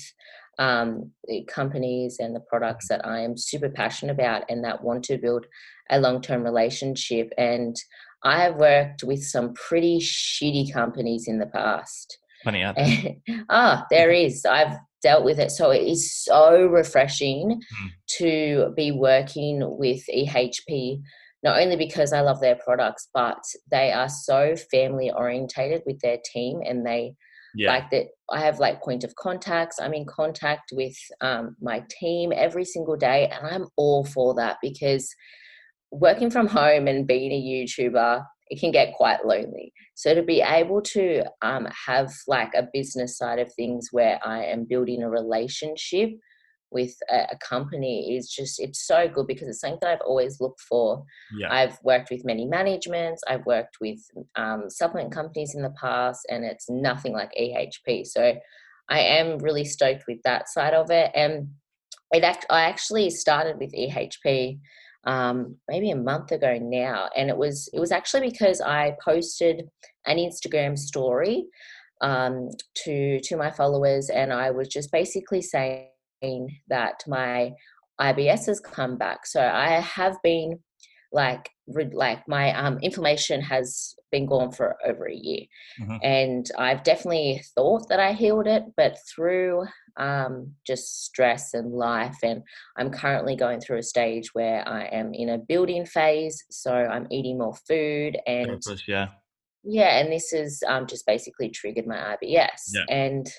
um, 0.62 1.10
the 1.24 1.44
companies 1.44 2.18
and 2.20 2.36
the 2.36 2.40
products 2.40 2.86
that 2.88 3.04
I 3.04 3.20
am 3.20 3.36
super 3.36 3.68
passionate 3.68 4.12
about 4.12 4.44
and 4.48 4.62
that 4.64 4.84
want 4.84 5.02
to 5.04 5.18
build 5.18 5.46
a 5.90 5.98
long 5.98 6.22
term 6.22 6.44
relationship. 6.44 7.32
And 7.36 7.74
I 8.22 8.42
have 8.42 8.56
worked 8.56 9.02
with 9.02 9.24
some 9.24 9.54
pretty 9.54 9.98
shitty 9.98 10.72
companies 10.72 11.24
in 11.26 11.38
the 11.38 11.46
past. 11.46 12.16
Funny, 12.44 12.64
ah, 13.50 13.86
there 13.90 14.12
is. 14.12 14.44
I've 14.44 14.76
dealt 15.02 15.24
with 15.24 15.40
it. 15.40 15.50
So 15.50 15.70
it 15.70 15.82
is 15.82 16.14
so 16.14 16.66
refreshing 16.66 17.60
mm. 17.60 17.88
to 18.18 18.72
be 18.76 18.92
working 18.92 19.60
with 19.62 20.04
EHP, 20.14 21.02
not 21.42 21.60
only 21.60 21.74
because 21.74 22.12
I 22.12 22.20
love 22.20 22.40
their 22.40 22.56
products, 22.64 23.08
but 23.12 23.42
they 23.68 23.90
are 23.90 24.08
so 24.08 24.54
family 24.70 25.10
orientated 25.10 25.82
with 25.86 25.98
their 26.00 26.18
team 26.32 26.60
and 26.64 26.86
they 26.86 27.14
yeah. 27.54 27.70
like 27.70 27.90
that. 27.90 28.06
I 28.30 28.40
have 28.40 28.58
like 28.58 28.82
point 28.82 29.04
of 29.04 29.14
contacts. 29.16 29.78
I'm 29.80 29.94
in 29.94 30.06
contact 30.06 30.72
with 30.72 30.96
um, 31.20 31.56
my 31.60 31.84
team 31.90 32.32
every 32.34 32.64
single 32.64 32.96
day, 32.96 33.28
and 33.28 33.46
I'm 33.46 33.66
all 33.76 34.04
for 34.04 34.34
that 34.34 34.58
because 34.62 35.14
working 35.90 36.30
from 36.30 36.46
home 36.46 36.88
and 36.88 37.06
being 37.06 37.32
a 37.32 37.42
YouTuber, 37.42 38.24
it 38.48 38.60
can 38.60 38.70
get 38.70 38.94
quite 38.94 39.24
lonely. 39.24 39.72
So 39.94 40.14
to 40.14 40.22
be 40.22 40.40
able 40.40 40.82
to 40.82 41.24
um, 41.42 41.68
have 41.86 42.12
like 42.26 42.52
a 42.54 42.68
business 42.72 43.16
side 43.16 43.38
of 43.38 43.52
things 43.54 43.88
where 43.92 44.18
I 44.24 44.44
am 44.44 44.64
building 44.64 45.02
a 45.02 45.10
relationship 45.10 46.10
with 46.72 46.94
a, 47.10 47.26
a, 47.32 47.38
company 47.38 48.16
is 48.16 48.28
just 48.28 48.60
it's 48.60 48.86
so 48.86 49.08
good 49.08 49.26
because 49.26 49.48
it's 49.48 49.60
something 49.60 49.78
that 49.82 49.90
I've 49.90 50.06
always 50.06 50.40
looked 50.40 50.60
for. 50.60 51.04
Yeah. 51.36 51.52
I've 51.52 51.78
worked 51.82 52.10
with 52.10 52.24
many 52.24 52.46
managements, 52.46 53.22
I've 53.28 53.46
worked 53.46 53.78
with 53.80 53.98
um, 54.36 54.68
supplement 54.68 55.12
companies 55.12 55.54
in 55.54 55.62
the 55.62 55.74
past, 55.80 56.26
and 56.30 56.44
it's 56.44 56.68
nothing 56.68 57.12
like 57.12 57.30
EHP. 57.38 58.06
So 58.06 58.34
I 58.88 59.00
am 59.00 59.38
really 59.38 59.64
stoked 59.64 60.04
with 60.06 60.18
that 60.24 60.48
side 60.48 60.74
of 60.74 60.90
it. 60.90 61.10
And 61.14 61.48
it 62.12 62.24
act- 62.24 62.46
I 62.50 62.62
actually 62.62 63.10
started 63.10 63.58
with 63.58 63.72
EHP 63.72 64.58
um, 65.04 65.56
maybe 65.68 65.90
a 65.90 65.96
month 65.96 66.30
ago 66.30 66.58
now, 66.60 67.08
and 67.16 67.28
it 67.28 67.36
was 67.36 67.68
it 67.72 67.80
was 67.80 67.90
actually 67.90 68.30
because 68.30 68.60
I 68.60 68.96
posted 69.04 69.68
an 70.06 70.18
Instagram 70.18 70.78
story 70.78 71.46
um, 72.00 72.50
to 72.84 73.18
to 73.20 73.36
my 73.36 73.50
followers, 73.50 74.10
and 74.10 74.32
I 74.32 74.50
was 74.50 74.68
just 74.68 74.92
basically 74.92 75.42
saying 75.42 75.88
that 76.68 77.02
my 77.06 77.52
IBS 78.00 78.46
has 78.46 78.60
come 78.60 78.96
back. 78.96 79.26
So 79.26 79.40
I 79.40 79.80
have 79.80 80.16
been 80.22 80.58
like 81.12 81.50
like 81.92 82.26
my 82.26 82.52
um, 82.54 82.78
inflammation 82.80 83.40
has 83.40 83.94
been 84.10 84.26
gone 84.26 84.50
for 84.50 84.76
over 84.84 85.06
a 85.06 85.14
year 85.14 85.42
mm-hmm. 85.80 85.96
and 86.02 86.50
i've 86.58 86.82
definitely 86.82 87.42
thought 87.54 87.88
that 87.88 88.00
i 88.00 88.12
healed 88.12 88.46
it 88.46 88.64
but 88.76 88.96
through 89.14 89.64
um, 89.98 90.52
just 90.66 91.04
stress 91.04 91.54
and 91.54 91.72
life 91.72 92.16
and 92.22 92.42
i'm 92.78 92.90
currently 92.90 93.36
going 93.36 93.60
through 93.60 93.78
a 93.78 93.82
stage 93.82 94.30
where 94.32 94.66
i 94.66 94.84
am 94.86 95.12
in 95.14 95.28
a 95.30 95.38
building 95.38 95.86
phase 95.86 96.42
so 96.50 96.72
i'm 96.72 97.06
eating 97.10 97.38
more 97.38 97.54
food 97.68 98.18
and 98.26 98.62
yeah 98.88 99.08
yeah 99.62 99.98
and 99.98 100.12
this 100.12 100.30
has 100.30 100.62
um, 100.66 100.86
just 100.86 101.06
basically 101.06 101.48
triggered 101.48 101.86
my 101.86 102.16
ibs 102.22 102.70
yeah. 102.74 102.84
and 102.88 103.30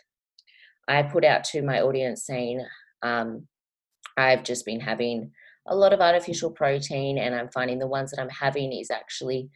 i 0.88 1.02
put 1.02 1.24
out 1.24 1.44
to 1.44 1.62
my 1.62 1.82
audience 1.82 2.26
saying 2.26 2.66
um, 3.02 3.48
i've 4.18 4.44
just 4.44 4.66
been 4.66 4.80
having 4.80 5.32
a 5.68 5.76
lot 5.76 5.94
of 5.94 6.02
artificial 6.02 6.52
protein, 6.52 7.18
and 7.18 7.34
I'm 7.34 7.50
finding 7.50 7.80
the 7.80 7.88
ones 7.88 8.12
that 8.12 8.22
I'm 8.22 8.30
having 8.30 8.74
is 8.74 8.92
actually 8.92 9.50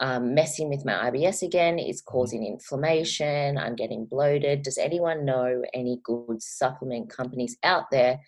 um, 0.00 0.34
messing 0.34 0.68
with 0.68 0.84
my 0.84 1.10
IBS 1.10 1.42
again, 1.42 1.78
is 1.78 2.02
mm-hmm. 2.02 2.12
causing 2.12 2.46
inflammation. 2.46 3.56
I'm 3.56 3.76
getting 3.76 4.06
bloated. 4.06 4.62
Does 4.62 4.78
anyone 4.78 5.24
know 5.24 5.62
any 5.72 6.00
good 6.02 6.42
supplement 6.42 7.10
companies 7.10 7.56
out 7.62 7.84
there 7.92 8.18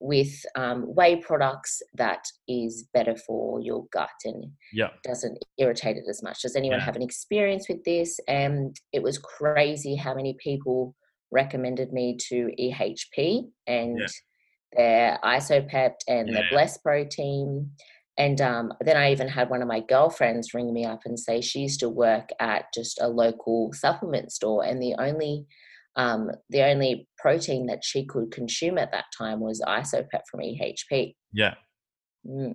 with 0.00 0.44
um, 0.56 0.82
whey 0.82 1.14
products 1.14 1.80
that 1.94 2.24
is 2.48 2.88
better 2.92 3.14
for 3.14 3.60
your 3.60 3.86
gut 3.92 4.10
and 4.24 4.46
yeah. 4.72 4.88
doesn't 5.04 5.38
irritate 5.58 5.96
it 5.96 6.04
as 6.10 6.24
much? 6.24 6.42
Does 6.42 6.56
anyone 6.56 6.80
yeah. 6.80 6.84
have 6.84 6.96
an 6.96 7.02
experience 7.02 7.68
with 7.68 7.84
this? 7.84 8.18
And 8.26 8.74
it 8.92 9.04
was 9.04 9.18
crazy 9.18 9.94
how 9.94 10.14
many 10.14 10.34
people 10.42 10.96
recommended 11.32 11.92
me 11.92 12.16
to 12.28 12.50
EHP 12.58 13.48
and. 13.66 13.98
Yeah 13.98 14.06
their 14.74 15.18
isopept 15.22 15.96
and 16.08 16.30
yeah. 16.30 16.40
the 16.40 16.44
bless 16.50 16.78
team, 17.10 17.72
and 18.18 18.40
um, 18.40 18.72
then 18.80 18.96
i 18.96 19.10
even 19.10 19.28
had 19.28 19.50
one 19.50 19.62
of 19.62 19.68
my 19.68 19.80
girlfriends 19.80 20.54
ring 20.54 20.72
me 20.72 20.84
up 20.84 21.00
and 21.04 21.18
say 21.18 21.40
she 21.40 21.60
used 21.60 21.80
to 21.80 21.88
work 21.88 22.28
at 22.40 22.66
just 22.74 23.00
a 23.00 23.08
local 23.08 23.70
supplement 23.72 24.30
store 24.32 24.64
and 24.64 24.82
the 24.82 24.94
only 24.98 25.46
um, 25.94 26.30
the 26.48 26.62
only 26.62 27.06
protein 27.18 27.66
that 27.66 27.84
she 27.84 28.06
could 28.06 28.30
consume 28.30 28.78
at 28.78 28.92
that 28.92 29.04
time 29.16 29.40
was 29.40 29.62
isopept 29.66 30.26
from 30.30 30.40
ehp 30.40 31.14
yeah 31.32 31.54
mm. 32.26 32.54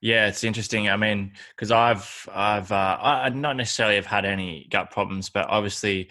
yeah, 0.00 0.28
it's 0.28 0.44
interesting. 0.44 0.88
I 0.88 0.96
mean, 0.96 1.32
because 1.50 1.70
I've 1.70 2.28
I've 2.32 2.70
uh, 2.70 2.98
I 3.00 3.28
not 3.30 3.56
necessarily 3.56 3.96
have 3.96 4.06
had 4.06 4.24
any 4.24 4.66
gut 4.70 4.90
problems, 4.90 5.28
but 5.30 5.46
obviously 5.48 6.10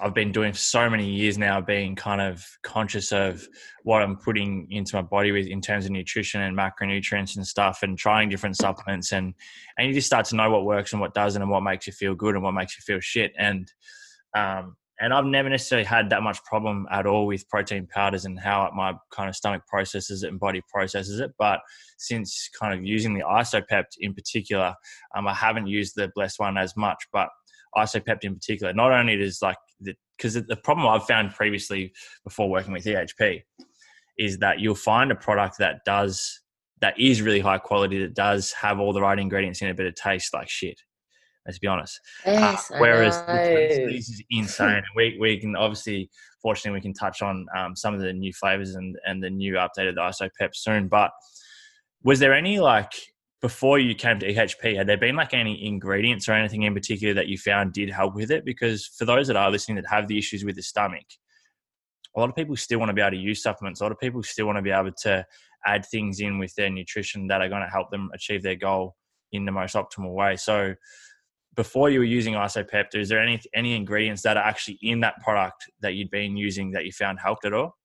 I've 0.00 0.14
been 0.14 0.32
doing 0.32 0.54
so 0.54 0.90
many 0.90 1.08
years 1.08 1.38
now, 1.38 1.60
being 1.60 1.94
kind 1.94 2.20
of 2.20 2.44
conscious 2.62 3.12
of 3.12 3.46
what 3.84 4.02
I'm 4.02 4.16
putting 4.16 4.66
into 4.70 4.96
my 4.96 5.02
body 5.02 5.30
with 5.30 5.46
in 5.46 5.60
terms 5.60 5.84
of 5.84 5.92
nutrition 5.92 6.40
and 6.40 6.56
macronutrients 6.56 7.36
and 7.36 7.46
stuff, 7.46 7.82
and 7.82 7.96
trying 7.96 8.28
different 8.28 8.56
supplements, 8.56 9.12
and 9.12 9.34
and 9.76 9.86
you 9.86 9.94
just 9.94 10.08
start 10.08 10.26
to 10.26 10.36
know 10.36 10.50
what 10.50 10.64
works 10.64 10.92
and 10.92 11.00
what 11.00 11.14
doesn't, 11.14 11.40
and 11.40 11.50
what 11.50 11.62
makes 11.62 11.86
you 11.86 11.92
feel 11.92 12.14
good 12.14 12.34
and 12.34 12.42
what 12.42 12.54
makes 12.54 12.76
you 12.76 12.82
feel 12.82 13.00
shit, 13.00 13.32
and 13.38 13.72
um, 14.36 14.76
and 15.00 15.14
I've 15.14 15.24
never 15.24 15.48
necessarily 15.48 15.84
had 15.84 16.10
that 16.10 16.22
much 16.22 16.42
problem 16.44 16.86
at 16.90 17.06
all 17.06 17.26
with 17.26 17.48
protein 17.48 17.86
powders 17.86 18.24
and 18.24 18.38
how 18.38 18.70
my 18.74 18.94
kind 19.12 19.28
of 19.28 19.36
stomach 19.36 19.62
processes 19.66 20.22
it 20.22 20.28
and 20.28 20.40
body 20.40 20.60
processes 20.72 21.20
it. 21.20 21.30
But 21.38 21.60
since 21.98 22.50
kind 22.58 22.74
of 22.74 22.84
using 22.84 23.14
the 23.14 23.22
isopept 23.22 23.96
in 24.00 24.12
particular, 24.12 24.74
um, 25.16 25.28
I 25.28 25.34
haven't 25.34 25.68
used 25.68 25.94
the 25.94 26.10
blessed 26.14 26.40
one 26.40 26.58
as 26.58 26.76
much, 26.76 26.98
but 27.12 27.28
isopept 27.76 28.24
in 28.24 28.34
particular, 28.34 28.72
not 28.72 28.92
only 28.92 29.16
does 29.16 29.40
like 29.40 29.56
because 30.16 30.34
the, 30.34 30.40
the 30.40 30.56
problem 30.56 30.88
I've 30.88 31.06
found 31.06 31.30
previously 31.32 31.92
before 32.24 32.50
working 32.50 32.72
with 32.72 32.84
EHP 32.84 33.42
is 34.18 34.38
that 34.38 34.58
you'll 34.58 34.74
find 34.74 35.12
a 35.12 35.14
product 35.14 35.58
that 35.58 35.84
does 35.84 36.40
that 36.80 36.98
is 36.98 37.22
really 37.22 37.40
high 37.40 37.58
quality 37.58 38.00
that 38.00 38.14
does 38.14 38.52
have 38.52 38.78
all 38.78 38.92
the 38.92 39.00
right 39.00 39.18
ingredients 39.18 39.62
in 39.62 39.68
it, 39.68 39.76
but 39.76 39.86
it 39.86 39.96
tastes 39.96 40.32
like 40.32 40.48
shit. 40.48 40.80
Let's 41.48 41.58
be 41.58 41.66
honest. 41.66 41.98
Uh, 42.26 42.32
yes, 42.32 42.70
uh, 42.70 42.76
whereas 42.78 43.24
this 43.26 44.10
is 44.10 44.22
insane. 44.28 44.82
we, 44.94 45.16
we 45.18 45.38
can 45.38 45.56
obviously, 45.56 46.10
fortunately, 46.42 46.78
we 46.78 46.82
can 46.82 46.92
touch 46.92 47.22
on 47.22 47.46
um, 47.56 47.74
some 47.74 47.94
of 47.94 48.00
the 48.00 48.12
new 48.12 48.34
flavors 48.34 48.74
and, 48.74 48.96
and 49.06 49.22
the 49.22 49.30
new 49.30 49.54
updated 49.54 49.96
ISO 49.96 50.28
Pep 50.38 50.54
soon. 50.54 50.88
But 50.88 51.10
was 52.02 52.18
there 52.18 52.34
any 52.34 52.60
like 52.60 52.92
before 53.40 53.78
you 53.78 53.94
came 53.94 54.18
to 54.18 54.30
EHP, 54.30 54.76
had 54.76 54.86
there 54.86 54.98
been 54.98 55.16
like 55.16 55.32
any 55.32 55.64
ingredients 55.64 56.28
or 56.28 56.32
anything 56.32 56.64
in 56.64 56.74
particular 56.74 57.14
that 57.14 57.28
you 57.28 57.38
found 57.38 57.72
did 57.72 57.88
help 57.88 58.14
with 58.14 58.30
it? 58.30 58.44
Because 58.44 58.86
for 58.86 59.04
those 59.04 59.28
that 59.28 59.36
are 59.36 59.50
listening 59.50 59.76
that 59.76 59.86
have 59.88 60.08
the 60.08 60.18
issues 60.18 60.44
with 60.44 60.56
the 60.56 60.62
stomach, 60.62 61.06
a 62.16 62.20
lot 62.20 62.28
of 62.28 62.36
people 62.36 62.56
still 62.56 62.78
want 62.78 62.90
to 62.90 62.94
be 62.94 63.00
able 63.00 63.12
to 63.12 63.16
use 63.16 63.42
supplements. 63.42 63.80
A 63.80 63.84
lot 63.84 63.92
of 63.92 64.00
people 64.00 64.22
still 64.22 64.46
want 64.46 64.56
to 64.56 64.62
be 64.62 64.70
able 64.70 64.92
to 65.02 65.24
add 65.66 65.86
things 65.86 66.20
in 66.20 66.38
with 66.38 66.54
their 66.56 66.68
nutrition 66.68 67.26
that 67.28 67.40
are 67.40 67.48
going 67.48 67.62
to 67.62 67.68
help 67.68 67.90
them 67.90 68.10
achieve 68.12 68.42
their 68.42 68.56
goal 68.56 68.96
in 69.32 69.44
the 69.44 69.52
most 69.52 69.74
optimal 69.74 70.14
way. 70.14 70.36
So, 70.36 70.74
before 71.58 71.90
you 71.90 71.98
were 71.98 72.04
using 72.04 72.34
isopepta, 72.34 72.94
is 72.94 73.08
there 73.08 73.20
any 73.20 73.40
any 73.52 73.74
ingredients 73.74 74.22
that 74.22 74.36
are 74.36 74.44
actually 74.44 74.78
in 74.80 75.00
that 75.00 75.20
product 75.20 75.68
that 75.80 75.94
you'd 75.94 76.08
been 76.08 76.36
using 76.36 76.70
that 76.70 76.86
you 76.86 76.92
found 76.92 77.18
helped 77.18 77.44
at 77.44 77.52
all? 77.52 77.76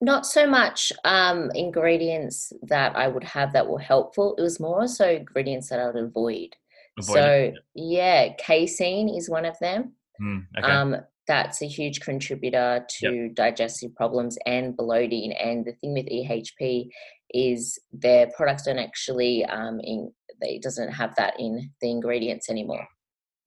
Not 0.00 0.26
so 0.26 0.44
much 0.48 0.92
um, 1.04 1.52
ingredients 1.54 2.52
that 2.62 2.96
I 2.96 3.06
would 3.06 3.22
have 3.22 3.52
that 3.52 3.68
were 3.68 3.78
helpful. 3.78 4.34
It 4.36 4.42
was 4.42 4.58
more 4.58 4.88
so 4.88 5.08
ingredients 5.08 5.68
that 5.68 5.78
I 5.78 5.86
would 5.86 6.02
avoid. 6.02 6.56
avoid 6.98 7.14
so 7.14 7.52
yeah, 7.76 8.34
casein 8.40 9.08
is 9.08 9.30
one 9.30 9.44
of 9.44 9.56
them. 9.60 9.92
Mm, 10.20 10.44
okay. 10.58 10.66
Um, 10.66 10.96
that's 11.28 11.62
a 11.62 11.66
huge 11.68 12.00
contributor 12.00 12.84
to 12.98 13.14
yep. 13.14 13.34
digestive 13.34 13.94
problems 13.94 14.36
and 14.46 14.76
bloating. 14.76 15.32
And 15.32 15.64
the 15.64 15.74
thing 15.74 15.94
with 15.94 16.06
EHP 16.06 16.88
is 17.30 17.78
their 17.92 18.26
products 18.36 18.64
don't 18.64 18.80
actually 18.80 19.44
um, 19.44 19.78
in, 19.84 20.12
it 20.48 20.62
doesn't 20.62 20.90
have 20.90 21.14
that 21.16 21.34
in 21.38 21.70
the 21.80 21.90
ingredients 21.90 22.50
anymore. 22.50 22.86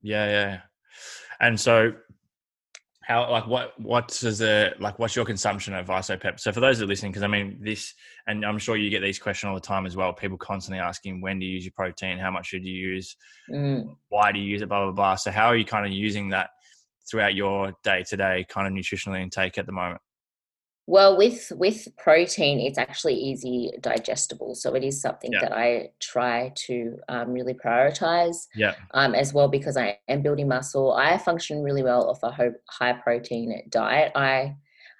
Yeah, 0.01 0.25
yeah. 0.27 0.59
And 1.39 1.59
so 1.59 1.93
how 3.05 3.29
like 3.29 3.45
what 3.45 3.79
what 3.79 4.23
is 4.23 4.39
the 4.39 4.73
like 4.79 4.97
what's 4.97 5.15
your 5.15 5.25
consumption 5.25 5.75
of 5.75 5.87
isopept 5.87 6.39
so 6.39 6.51
for 6.51 6.59
those 6.59 6.79
that 6.79 6.85
are 6.85 6.87
listening 6.87 7.11
because 7.11 7.23
i 7.23 7.27
mean 7.27 7.57
this 7.61 7.93
and 8.27 8.43
i'm 8.43 8.57
sure 8.57 8.77
you 8.77 8.89
get 8.89 9.01
these 9.01 9.19
questions 9.19 9.47
all 9.47 9.53
the 9.53 9.61
time 9.61 9.85
as 9.85 9.95
well 9.95 10.11
people 10.11 10.37
constantly 10.37 10.79
asking 10.79 11.21
when 11.21 11.37
do 11.37 11.45
you 11.45 11.53
use 11.53 11.65
your 11.65 11.73
protein 11.75 12.17
how 12.17 12.31
much 12.31 12.47
should 12.47 12.65
you 12.65 12.73
use 12.73 13.15
mm. 13.51 13.87
why 14.09 14.31
do 14.31 14.39
you 14.39 14.45
use 14.45 14.63
it 14.63 14.69
blah 14.69 14.83
blah 14.85 14.91
blah 14.91 15.15
so 15.15 15.29
how 15.29 15.45
are 15.45 15.55
you 15.55 15.65
kind 15.65 15.85
of 15.85 15.91
using 15.91 16.29
that 16.29 16.49
throughout 17.09 17.35
your 17.35 17.73
day 17.83 18.03
to 18.09 18.17
day 18.17 18.43
kind 18.49 18.65
of 18.65 18.73
nutritional 18.73 19.15
intake 19.15 19.59
at 19.59 19.67
the 19.67 19.71
moment 19.71 20.01
well, 20.87 21.17
with 21.17 21.51
with 21.55 21.87
protein, 21.97 22.59
it's 22.59 22.77
actually 22.77 23.15
easy 23.15 23.71
digestible, 23.81 24.53
so 24.53 24.75
it 24.75 24.83
is 24.83 25.01
something 25.01 25.31
yeah. 25.33 25.41
that 25.41 25.51
I 25.51 25.89
try 25.99 26.51
to 26.67 26.97
um, 27.09 27.31
really 27.31 27.55
prioritize. 27.55 28.47
Yeah. 28.55 28.75
Um, 28.91 29.15
as 29.15 29.33
well 29.33 29.47
because 29.47 29.77
I 29.77 29.97
am 30.07 30.21
building 30.21 30.47
muscle. 30.47 30.93
I 30.93 31.17
function 31.17 31.63
really 31.63 31.81
well 31.81 32.09
off 32.09 32.21
a 32.21 32.53
high 32.69 32.93
protein 32.93 33.63
diet. 33.69 34.11
I 34.15 34.55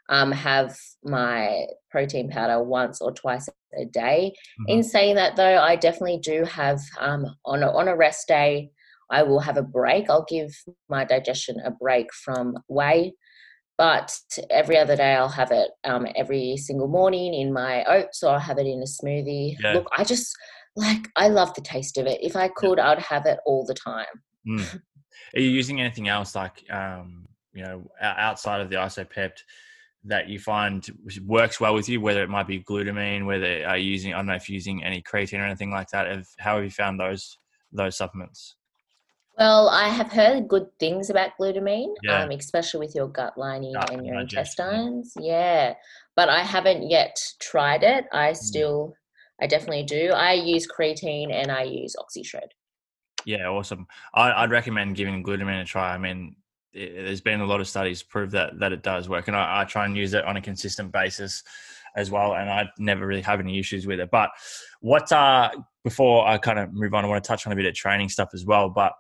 um, 0.10 0.32
have 0.32 0.76
my 1.04 1.66
protein 1.92 2.30
powder 2.30 2.64
once 2.64 3.00
or 3.00 3.12
twice 3.12 3.48
a 3.80 3.86
day. 3.86 4.34
Mm-hmm. 4.62 4.78
In 4.78 4.84
saying 4.84 5.16
that, 5.16 5.36
though, 5.36 5.60
I 5.60 5.76
definitely 5.76 6.20
do 6.20 6.46
have 6.46 6.80
um, 7.00 7.26
on 7.46 7.62
a, 7.62 7.70
on 7.70 7.88
a 7.88 7.96
rest 7.96 8.28
day. 8.28 8.72
I 9.12 9.22
will 9.22 9.40
have 9.40 9.58
a 9.58 9.64
break. 9.64 10.10
I'll 10.10 10.26
give 10.28 10.52
my 10.90 11.06
digestion 11.06 11.58
a 11.64 11.70
break 11.70 12.12
from 12.12 12.56
whey 12.68 13.14
but 13.78 14.12
every 14.50 14.78
other 14.78 14.96
day 14.96 15.16
I'll 15.16 15.28
have 15.30 15.52
it 15.52 15.72
um, 15.84 16.08
every 16.16 16.58
single 16.58 16.88
morning 16.88 17.34
in 17.34 17.52
my 17.52 17.84
oats 17.86 18.24
or 18.24 18.32
I'll 18.32 18.40
have 18.40 18.58
it 18.58 18.68
in 18.68 18.82
a 18.82 18.86
smoothie. 18.86 19.56
Yeah. 19.60 19.74
Look, 19.74 19.88
I 19.98 20.04
just 20.04 20.36
like 20.76 21.10
I 21.16 21.28
love 21.28 21.54
the 21.54 21.62
taste 21.62 21.98
of 21.98 22.06
it. 22.06 22.20
If 22.22 22.36
I 22.36 22.50
could, 22.50 22.80
I'd 22.80 23.00
have 23.00 23.26
it 23.26 23.40
all 23.46 23.66
the 23.66 23.74
time. 23.74 24.06
Mm. 24.48 24.82
Are 25.36 25.40
you 25.40 25.50
using 25.50 25.82
anything 25.82 26.08
else 26.08 26.36
like 26.36 26.64
um, 26.72 27.28
you 27.54 27.64
know 27.64 27.90
outside 28.02 28.62
of 28.62 28.70
the 28.70 28.78
isopept 28.78 29.40
that 30.06 30.30
you 30.30 30.40
find 30.40 30.88
works 31.26 31.60
well 31.60 31.74
with 31.74 31.90
you? 31.90 32.00
Whether 32.00 32.24
it 32.24 32.30
might 32.30 32.48
be 32.48 32.62
glutamine, 32.62 33.26
whether 33.26 33.66
are 33.68 33.78
you 33.78 33.92
using 33.92 34.14
I 34.14 34.18
don't 34.18 34.28
know 34.28 34.36
if 34.36 34.50
you're 34.50 34.56
using 34.56 34.84
any 34.84 35.02
creatine 35.02 35.40
or 35.40 35.46
anything 35.46 35.72
like 35.72 35.90
that. 35.90 36.08
How 36.40 36.56
have 36.56 36.64
you 36.64 36.72
found 36.72 37.00
those 37.00 37.38
those 37.72 37.98
supplements? 37.98 38.56
Well, 39.38 39.68
I 39.68 39.90
have 39.90 40.12
heard 40.12 40.48
good 40.48 40.68
things 40.80 41.10
about 41.10 41.32
glutamine, 41.40 41.94
yeah. 42.04 42.24
um, 42.24 42.32
especially 42.32 42.80
with 42.80 42.96
your 42.96 43.08
gut 43.08 43.38
lining 43.38 43.76
and 43.76 44.06
your 44.06 44.20
intestines. 44.20 45.14
Yeah, 45.20 45.74
but 46.16 46.30
I 46.30 46.40
haven't 46.40 46.90
yet 46.90 47.20
tried 47.40 47.84
it. 47.84 48.06
I 48.14 48.32
mm. 48.32 48.38
still, 48.38 48.94
I 49.42 49.48
definitely 49.48 49.84
do. 49.84 50.12
I 50.12 50.34
use 50.34 50.68
creatine 50.68 51.34
and 51.34 51.52
I 51.52 51.64
use 51.64 51.96
OxyShred. 52.00 52.50
Yeah, 53.26 53.48
awesome. 53.48 53.88
I, 54.14 54.42
would 54.42 54.52
recommend 54.52 54.96
giving 54.96 55.22
glutamine 55.24 55.62
a 55.62 55.66
try. 55.66 55.94
I 55.94 55.98
mean, 55.98 56.38
it, 56.72 56.94
there's 57.06 57.22
been 57.22 57.42
a 57.42 57.46
lot 57.46 57.60
of 57.60 57.68
studies 57.68 58.04
prove 58.04 58.32
that 58.32 58.60
that 58.60 58.72
it 58.72 58.84
does 58.84 59.10
work, 59.10 59.28
and 59.28 59.36
I, 59.36 59.62
I 59.62 59.66
try 59.66 59.86
and 59.86 59.98
use 59.98 60.14
it 60.14 60.24
on 60.26 60.38
a 60.38 60.42
consistent 60.42 60.92
basis 60.92 61.44
as 61.98 62.12
well, 62.12 62.36
and 62.36 62.50
I 62.50 62.70
never 62.78 63.08
really 63.08 63.22
have 63.22 63.40
any 63.40 63.58
issues 63.58 63.88
with 63.88 64.00
it. 64.00 64.12
But 64.12 64.30
what 64.82 65.12
uh 65.12 65.50
before 65.84 66.28
I 66.28 66.38
kind 66.38 66.60
of 66.60 66.74
move 66.74 66.94
on, 66.94 67.04
I 67.04 67.08
want 67.08 67.24
to 67.24 67.28
touch 67.28 67.48
on 67.48 67.54
a 67.54 67.56
bit 67.56 67.66
of 67.66 67.74
training 67.74 68.10
stuff 68.10 68.30
as 68.34 68.46
well, 68.46 68.70
but 68.70 68.94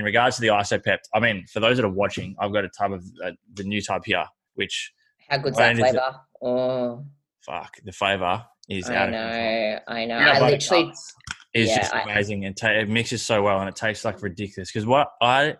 in 0.00 0.04
regards 0.04 0.36
to 0.36 0.40
the 0.40 0.48
IsoPept, 0.48 1.00
I 1.14 1.20
mean, 1.20 1.44
for 1.52 1.60
those 1.60 1.76
that 1.76 1.84
are 1.84 1.90
watching, 1.90 2.34
I've 2.38 2.54
got 2.54 2.64
a 2.64 2.70
tub 2.70 2.92
of 2.94 3.04
uh, 3.22 3.32
the 3.52 3.64
new 3.64 3.82
type 3.82 4.02
here, 4.06 4.24
which 4.54 4.92
how 5.28 5.36
good's 5.36 5.58
that 5.58 5.76
flavor? 5.76 6.14
Oh, 6.42 7.04
fuck, 7.42 7.76
the 7.84 7.92
flavor 7.92 8.42
is. 8.68 8.88
I 8.88 9.10
know, 9.10 9.78
I 9.86 10.06
know. 10.06 10.16
I 10.16 10.40
literally 10.40 10.90
is 11.52 11.68
yeah, 11.68 11.76
just 11.80 11.92
amazing, 11.92 12.44
I, 12.44 12.46
and 12.46 12.56
ta- 12.56 12.70
it 12.70 12.88
mixes 12.88 13.22
so 13.22 13.42
well, 13.42 13.60
and 13.60 13.68
it 13.68 13.76
tastes 13.76 14.06
like 14.06 14.22
ridiculous. 14.22 14.72
Because 14.72 14.86
what 14.86 15.08
I 15.20 15.56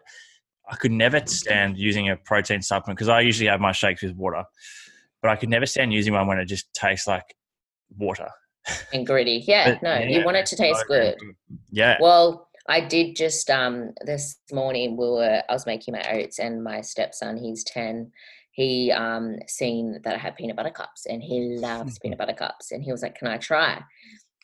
I 0.71 0.77
could 0.77 0.93
never 0.93 1.21
stand 1.27 1.77
using 1.77 2.09
a 2.09 2.17
protein 2.17 2.63
supplement 2.63 2.97
because 2.97 3.11
I 3.11 3.21
usually 3.21 3.51
have 3.51 3.61
my 3.61 3.73
shakes 3.73 4.03
with 4.03 4.17
water, 4.17 4.45
but 5.21 5.31
I 5.31 5.37
could 5.37 5.51
never 5.51 5.67
stand 5.67 5.93
using 5.93 6.15
one 6.15 6.27
when 6.27 6.39
it 6.39 6.47
just 6.47 6.73
tastes 6.73 7.07
like 7.07 7.25
water 7.99 8.29
and 8.93 9.07
gritty. 9.07 9.45
Yeah, 9.47 9.73
but, 9.73 9.83
no, 9.83 9.99
yeah, 9.99 10.19
you 10.19 10.25
want 10.25 10.39
it 10.39 10.47
to 10.47 10.57
taste 10.57 10.81
so 10.81 10.87
good. 10.87 11.19
good. 11.19 11.37
Yeah. 11.71 11.99
Well, 12.01 12.49
I 12.69 12.81
did 12.81 13.17
just 13.17 13.49
um 13.51 13.93
this 14.05 14.37
morning 14.53 14.97
we 14.97 15.07
were 15.07 15.43
I 15.49 15.53
was 15.53 15.67
making 15.67 15.93
my 15.93 16.05
oats 16.13 16.39
and 16.39 16.63
my 16.63 16.81
stepson, 16.81 17.37
he's 17.37 17.65
10, 17.65 18.11
he 18.53 18.93
um 18.93 19.37
seen 19.47 20.01
that 20.05 20.15
I 20.15 20.19
had 20.19 20.37
peanut 20.37 20.57
butter 20.57 20.71
cups 20.71 21.07
and 21.07 21.23
he 21.23 21.57
loves 21.59 21.99
peanut 22.03 22.19
butter 22.19 22.35
cups 22.35 22.73
and 22.73 22.83
he 22.83 22.93
was 22.93 23.03
like, 23.03 23.17
Can 23.17 23.29
I 23.29 23.39
try? 23.39 23.83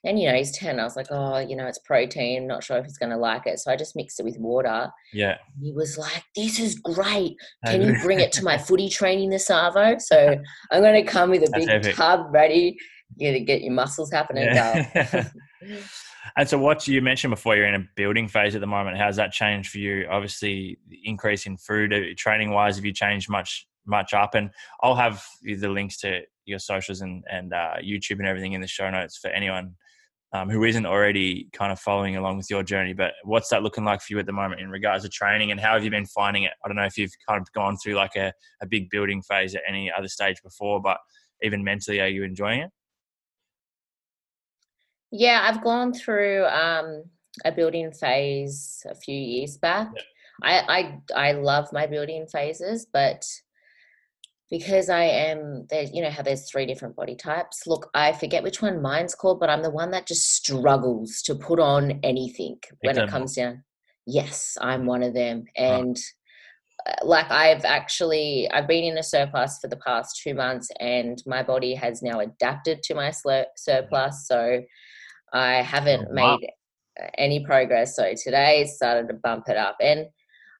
And 0.04 0.20
you 0.20 0.28
know, 0.28 0.36
he's 0.36 0.56
10. 0.56 0.78
I 0.78 0.84
was 0.84 0.94
like, 0.96 1.08
Oh, 1.10 1.38
you 1.38 1.56
know, 1.56 1.66
it's 1.66 1.80
protein, 1.80 2.46
not 2.46 2.62
sure 2.64 2.78
if 2.78 2.84
he's 2.84 2.98
gonna 2.98 3.18
like 3.18 3.46
it. 3.46 3.58
So 3.58 3.70
I 3.70 3.76
just 3.76 3.96
mixed 3.96 4.20
it 4.20 4.24
with 4.24 4.38
water. 4.38 4.90
Yeah. 5.12 5.36
He 5.60 5.72
was 5.72 5.98
like, 5.98 6.22
This 6.34 6.58
is 6.58 6.76
great. 6.76 7.36
Can 7.66 7.82
you 7.82 7.96
bring 8.02 8.20
it 8.20 8.32
to 8.32 8.44
my 8.44 8.56
footy 8.66 8.88
training 8.88 9.30
this 9.30 9.48
Arvo? 9.50 10.00
So 10.00 10.36
I'm 10.70 10.82
gonna 10.82 11.04
come 11.04 11.30
with 11.30 11.42
a 11.42 11.50
That's 11.50 11.66
big 11.66 11.68
epic. 11.68 11.96
tub 11.96 12.26
ready, 12.30 12.76
you 13.16 13.30
know, 13.30 13.38
to 13.38 13.44
get 13.44 13.62
your 13.62 13.72
muscles 13.72 14.10
happening. 14.10 14.44
Yeah. 14.44 15.28
And 16.36 16.48
so, 16.48 16.58
what 16.58 16.86
you 16.88 17.00
mentioned 17.00 17.30
before, 17.30 17.56
you're 17.56 17.66
in 17.66 17.74
a 17.74 17.88
building 17.94 18.28
phase 18.28 18.54
at 18.54 18.60
the 18.60 18.66
moment. 18.66 18.98
How's 18.98 19.16
that 19.16 19.32
changed 19.32 19.70
for 19.70 19.78
you? 19.78 20.06
Obviously, 20.10 20.78
the 20.88 21.00
increase 21.04 21.46
in 21.46 21.56
food, 21.56 21.92
uh, 21.92 22.00
training 22.16 22.50
wise, 22.50 22.76
have 22.76 22.84
you 22.84 22.92
changed 22.92 23.28
much 23.28 23.66
much 23.86 24.14
up? 24.14 24.34
And 24.34 24.50
I'll 24.82 24.96
have 24.96 25.24
the 25.42 25.68
links 25.68 25.98
to 25.98 26.22
your 26.44 26.58
socials 26.58 27.00
and 27.00 27.24
and 27.30 27.52
uh, 27.52 27.74
YouTube 27.82 28.18
and 28.18 28.26
everything 28.26 28.52
in 28.52 28.60
the 28.60 28.66
show 28.66 28.90
notes 28.90 29.18
for 29.18 29.28
anyone 29.28 29.74
um, 30.32 30.50
who 30.50 30.64
isn't 30.64 30.86
already 30.86 31.48
kind 31.52 31.72
of 31.72 31.78
following 31.78 32.16
along 32.16 32.36
with 32.36 32.50
your 32.50 32.62
journey. 32.62 32.92
But 32.92 33.12
what's 33.24 33.48
that 33.50 33.62
looking 33.62 33.84
like 33.84 34.00
for 34.00 34.12
you 34.12 34.18
at 34.18 34.26
the 34.26 34.32
moment 34.32 34.60
in 34.60 34.70
regards 34.70 35.04
to 35.04 35.10
training, 35.10 35.50
and 35.50 35.60
how 35.60 35.74
have 35.74 35.84
you 35.84 35.90
been 35.90 36.06
finding 36.06 36.42
it? 36.42 36.52
I 36.64 36.68
don't 36.68 36.76
know 36.76 36.84
if 36.84 36.98
you've 36.98 37.14
kind 37.28 37.40
of 37.40 37.50
gone 37.52 37.76
through 37.76 37.94
like 37.94 38.16
a, 38.16 38.32
a 38.60 38.66
big 38.66 38.90
building 38.90 39.22
phase 39.22 39.54
at 39.54 39.62
any 39.68 39.90
other 39.96 40.08
stage 40.08 40.36
before, 40.42 40.80
but 40.80 40.98
even 41.42 41.62
mentally, 41.62 42.00
are 42.00 42.08
you 42.08 42.24
enjoying 42.24 42.60
it? 42.60 42.70
Yeah, 45.12 45.46
I've 45.48 45.62
gone 45.62 45.92
through 45.92 46.44
um, 46.46 47.04
a 47.44 47.52
building 47.52 47.92
phase 47.92 48.84
a 48.88 48.94
few 48.94 49.16
years 49.16 49.56
back. 49.56 49.90
Yeah. 49.94 50.02
I, 50.42 51.00
I 51.14 51.28
I 51.28 51.32
love 51.32 51.72
my 51.72 51.86
building 51.86 52.26
phases, 52.26 52.86
but 52.92 53.24
because 54.50 54.88
I 54.88 55.04
am 55.04 55.66
there, 55.70 55.84
you 55.84 56.02
know 56.02 56.10
how 56.10 56.22
there's 56.22 56.50
three 56.50 56.66
different 56.66 56.94
body 56.94 57.16
types. 57.16 57.66
Look, 57.66 57.90
I 57.94 58.12
forget 58.12 58.42
which 58.42 58.62
one 58.62 58.82
mine's 58.82 59.14
called, 59.14 59.40
but 59.40 59.50
I'm 59.50 59.62
the 59.62 59.70
one 59.70 59.90
that 59.90 60.06
just 60.06 60.34
struggles 60.34 61.22
to 61.22 61.34
put 61.34 61.58
on 61.58 62.00
anything 62.02 62.58
when 62.82 62.98
it 62.98 63.10
comes 63.10 63.34
down. 63.34 63.64
Yes, 64.06 64.56
I'm 64.60 64.86
one 64.86 65.02
of 65.02 65.14
them, 65.14 65.44
and 65.56 65.98
uh, 66.86 67.04
like 67.04 67.30
I've 67.30 67.64
actually 67.64 68.48
I've 68.52 68.68
been 68.68 68.84
in 68.84 68.98
a 68.98 69.02
surplus 69.02 69.58
for 69.60 69.68
the 69.68 69.78
past 69.78 70.20
two 70.22 70.34
months, 70.34 70.68
and 70.78 71.22
my 71.26 71.42
body 71.42 71.74
has 71.74 72.02
now 72.02 72.20
adapted 72.20 72.82
to 72.84 72.94
my 72.94 73.10
surplus. 73.56 74.26
So 74.28 74.62
I 75.32 75.62
haven't 75.62 76.08
oh, 76.10 76.14
wow. 76.14 76.38
made 76.38 76.50
any 77.18 77.44
progress. 77.44 77.96
So 77.96 78.14
today 78.22 78.66
started 78.66 79.08
to 79.08 79.14
bump 79.14 79.48
it 79.48 79.56
up. 79.56 79.76
And 79.80 80.06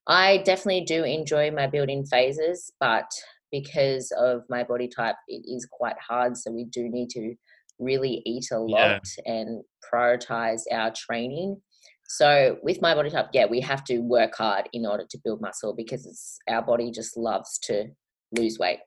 I 0.06 0.38
definitely 0.38 0.84
do 0.84 1.04
enjoy 1.04 1.50
my 1.50 1.66
building 1.66 2.04
phases, 2.04 2.72
but 2.78 3.10
because 3.50 4.12
of 4.18 4.42
my 4.48 4.62
body 4.62 4.88
type, 4.88 5.16
it 5.28 5.44
is 5.46 5.66
quite 5.70 5.96
hard. 6.06 6.36
So 6.36 6.50
we 6.50 6.64
do 6.64 6.88
need 6.88 7.10
to 7.10 7.34
really 7.78 8.22
eat 8.24 8.46
a 8.52 8.58
lot 8.58 9.02
yeah. 9.24 9.32
and 9.32 9.62
prioritize 9.92 10.62
our 10.72 10.92
training. 10.96 11.60
So 12.08 12.58
with 12.62 12.80
my 12.80 12.94
body 12.94 13.10
type, 13.10 13.26
yeah, 13.32 13.46
we 13.46 13.60
have 13.60 13.82
to 13.84 13.98
work 13.98 14.36
hard 14.36 14.68
in 14.72 14.86
order 14.86 15.04
to 15.10 15.18
build 15.24 15.40
muscle 15.40 15.74
because 15.74 16.38
our 16.48 16.62
body 16.62 16.90
just 16.90 17.16
loves 17.16 17.58
to 17.64 17.86
lose 18.36 18.58
weight. 18.58 18.78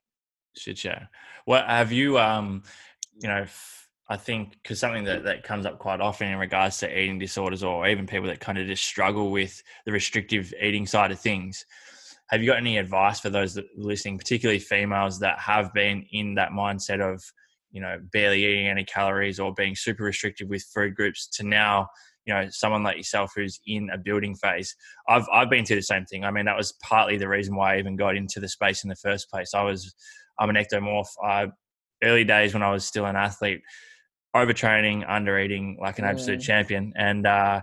Shit, 0.58 0.84
yeah. 0.84 1.06
Well, 1.46 1.66
have 1.66 1.92
you, 1.92 2.18
um, 2.18 2.64
you 3.22 3.28
know, 3.28 3.46
I 4.10 4.18
think 4.18 4.54
because 4.64 4.80
something 4.80 5.04
that, 5.04 5.24
that 5.26 5.44
comes 5.44 5.68
up 5.68 5.78
quite 5.78 6.02
often 6.02 6.30
in 6.30 6.40
regards 6.40 6.78
to 6.80 7.00
eating 7.00 7.20
disorders 7.20 7.64
or 7.64 7.88
even 7.88 8.08
people 8.08 8.28
that 8.28 8.40
kind 8.40 8.58
of 8.58 8.66
just 8.66 8.84
struggle 8.84 9.30
with 9.30 9.62
the 9.86 9.92
restrictive 9.92 10.52
eating 10.60 10.88
side 10.88 11.12
of 11.12 11.20
things. 11.20 11.64
Have 12.30 12.42
you 12.42 12.48
got 12.48 12.58
any 12.58 12.78
advice 12.78 13.20
for 13.20 13.30
those 13.30 13.58
listening, 13.78 14.18
particularly 14.18 14.60
females 14.60 15.20
that 15.20 15.38
have 15.40 15.74
been 15.74 16.06
in 16.12 16.36
that 16.36 16.52
mindset 16.52 17.02
of, 17.02 17.24
you 17.72 17.82
know, 17.82 18.00
barely 18.12 18.46
eating 18.46 18.68
any 18.68 18.84
calories 18.84 19.40
or 19.40 19.54
being 19.54 19.76
super 19.76 20.04
restrictive 20.04 20.48
with 20.48 20.64
food 20.74 20.96
groups 20.96 21.28
to 21.28 21.44
now, 21.44 21.88
you 22.26 22.34
know, 22.34 22.48
someone 22.50 22.84
like 22.84 22.98
yourself 22.98 23.32
who's 23.36 23.60
in 23.68 23.90
a 23.94 23.98
building 23.98 24.36
phase? 24.36 24.76
I've 25.08 25.28
I've 25.32 25.50
been 25.52 25.66
through 25.66 25.78
the 25.78 25.84
same 25.84 26.06
thing. 26.06 26.24
I 26.24 26.32
mean, 26.32 26.46
that 26.46 26.58
was 26.58 26.74
partly 26.84 27.18
the 27.18 27.28
reason 27.28 27.56
why 27.56 27.76
I 27.76 27.80
even 27.80 27.96
got 27.96 28.16
into 28.16 28.40
the 28.40 28.50
space 28.50 28.84
in 28.84 28.90
the 28.90 28.96
first 28.96 29.30
place. 29.30 29.54
I 29.54 29.64
was 29.64 29.94
I'm 30.40 30.50
an 30.50 30.56
ectomorph. 30.56 31.10
I, 31.24 31.48
early 32.04 32.24
days 32.24 32.54
when 32.54 32.64
I 32.64 32.72
was 32.72 32.86
still 32.86 33.06
an 33.06 33.16
athlete, 33.16 33.62
overtraining, 34.36 35.06
under 35.08 35.40
eating 35.40 35.78
like 35.82 36.00
an 36.00 36.06
absolute 36.06 36.40
mm. 36.40 36.44
champion, 36.44 36.94
and 36.96 37.26
uh, 37.26 37.62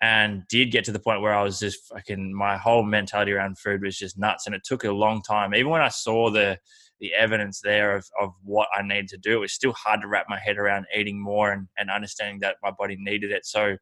and 0.00 0.42
did 0.48 0.70
get 0.72 0.84
to 0.84 0.92
the 0.92 0.98
point 0.98 1.22
where 1.22 1.34
I 1.34 1.42
was 1.42 1.58
just 1.58 1.86
fucking 1.88 2.34
my 2.34 2.56
whole 2.56 2.82
mentality 2.82 3.32
around 3.32 3.58
food 3.58 3.82
was 3.82 3.96
just 3.96 4.18
nuts, 4.18 4.46
and 4.46 4.54
it 4.54 4.62
took 4.64 4.84
a 4.84 4.92
long 4.92 5.22
time. 5.22 5.54
Even 5.54 5.70
when 5.70 5.82
I 5.82 5.88
saw 5.88 6.30
the 6.30 6.58
the 7.00 7.12
evidence 7.14 7.60
there 7.60 7.96
of, 7.96 8.06
of 8.20 8.30
what 8.44 8.68
I 8.72 8.82
needed 8.82 9.08
to 9.08 9.18
do, 9.18 9.38
it 9.38 9.40
was 9.40 9.52
still 9.52 9.72
hard 9.72 10.02
to 10.02 10.06
wrap 10.06 10.26
my 10.28 10.38
head 10.38 10.56
around 10.56 10.86
eating 10.96 11.20
more 11.20 11.50
and, 11.50 11.66
and 11.76 11.90
understanding 11.90 12.38
that 12.40 12.56
my 12.62 12.70
body 12.70 12.96
needed 12.96 13.32
it. 13.32 13.44
So 13.44 13.76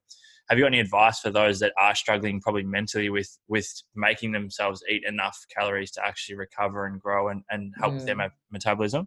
have 0.49 0.59
you 0.59 0.65
got 0.65 0.69
any 0.69 0.81
advice 0.81 1.21
for 1.21 1.31
those 1.31 1.61
that 1.61 1.73
are 1.79 1.95
struggling 1.95 2.41
probably 2.41 2.65
mentally 2.65 3.09
with 3.09 3.39
with 3.47 3.71
making 3.95 4.33
themselves 4.33 4.83
eat 4.91 5.05
enough 5.07 5.39
calories 5.55 5.93
to 5.93 6.05
actually 6.05 6.37
recover 6.37 6.87
and 6.87 7.01
grow 7.01 7.29
and, 7.29 7.43
and 7.51 7.73
help 7.79 7.95
mm. 7.95 8.05
their 8.05 8.33
metabolism? 8.51 9.07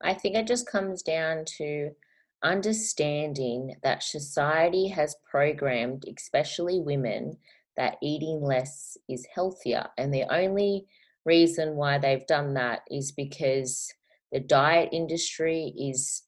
I 0.00 0.14
think 0.14 0.36
it 0.36 0.46
just 0.46 0.66
comes 0.66 1.02
down 1.02 1.44
to 1.58 1.90
understanding 2.44 3.74
that 3.82 4.02
society 4.02 4.88
has 4.88 5.16
programmed, 5.28 6.04
especially 6.16 6.80
women, 6.80 7.36
that 7.76 7.96
eating 8.02 8.40
less 8.40 8.96
is 9.08 9.26
healthier. 9.34 9.86
And 9.98 10.12
the 10.12 10.24
only 10.32 10.86
reason 11.24 11.76
why 11.76 11.98
they've 11.98 12.26
done 12.26 12.54
that 12.54 12.82
is 12.90 13.10
because 13.12 13.92
the 14.30 14.40
diet 14.40 14.90
industry 14.92 15.72
is 15.76 16.22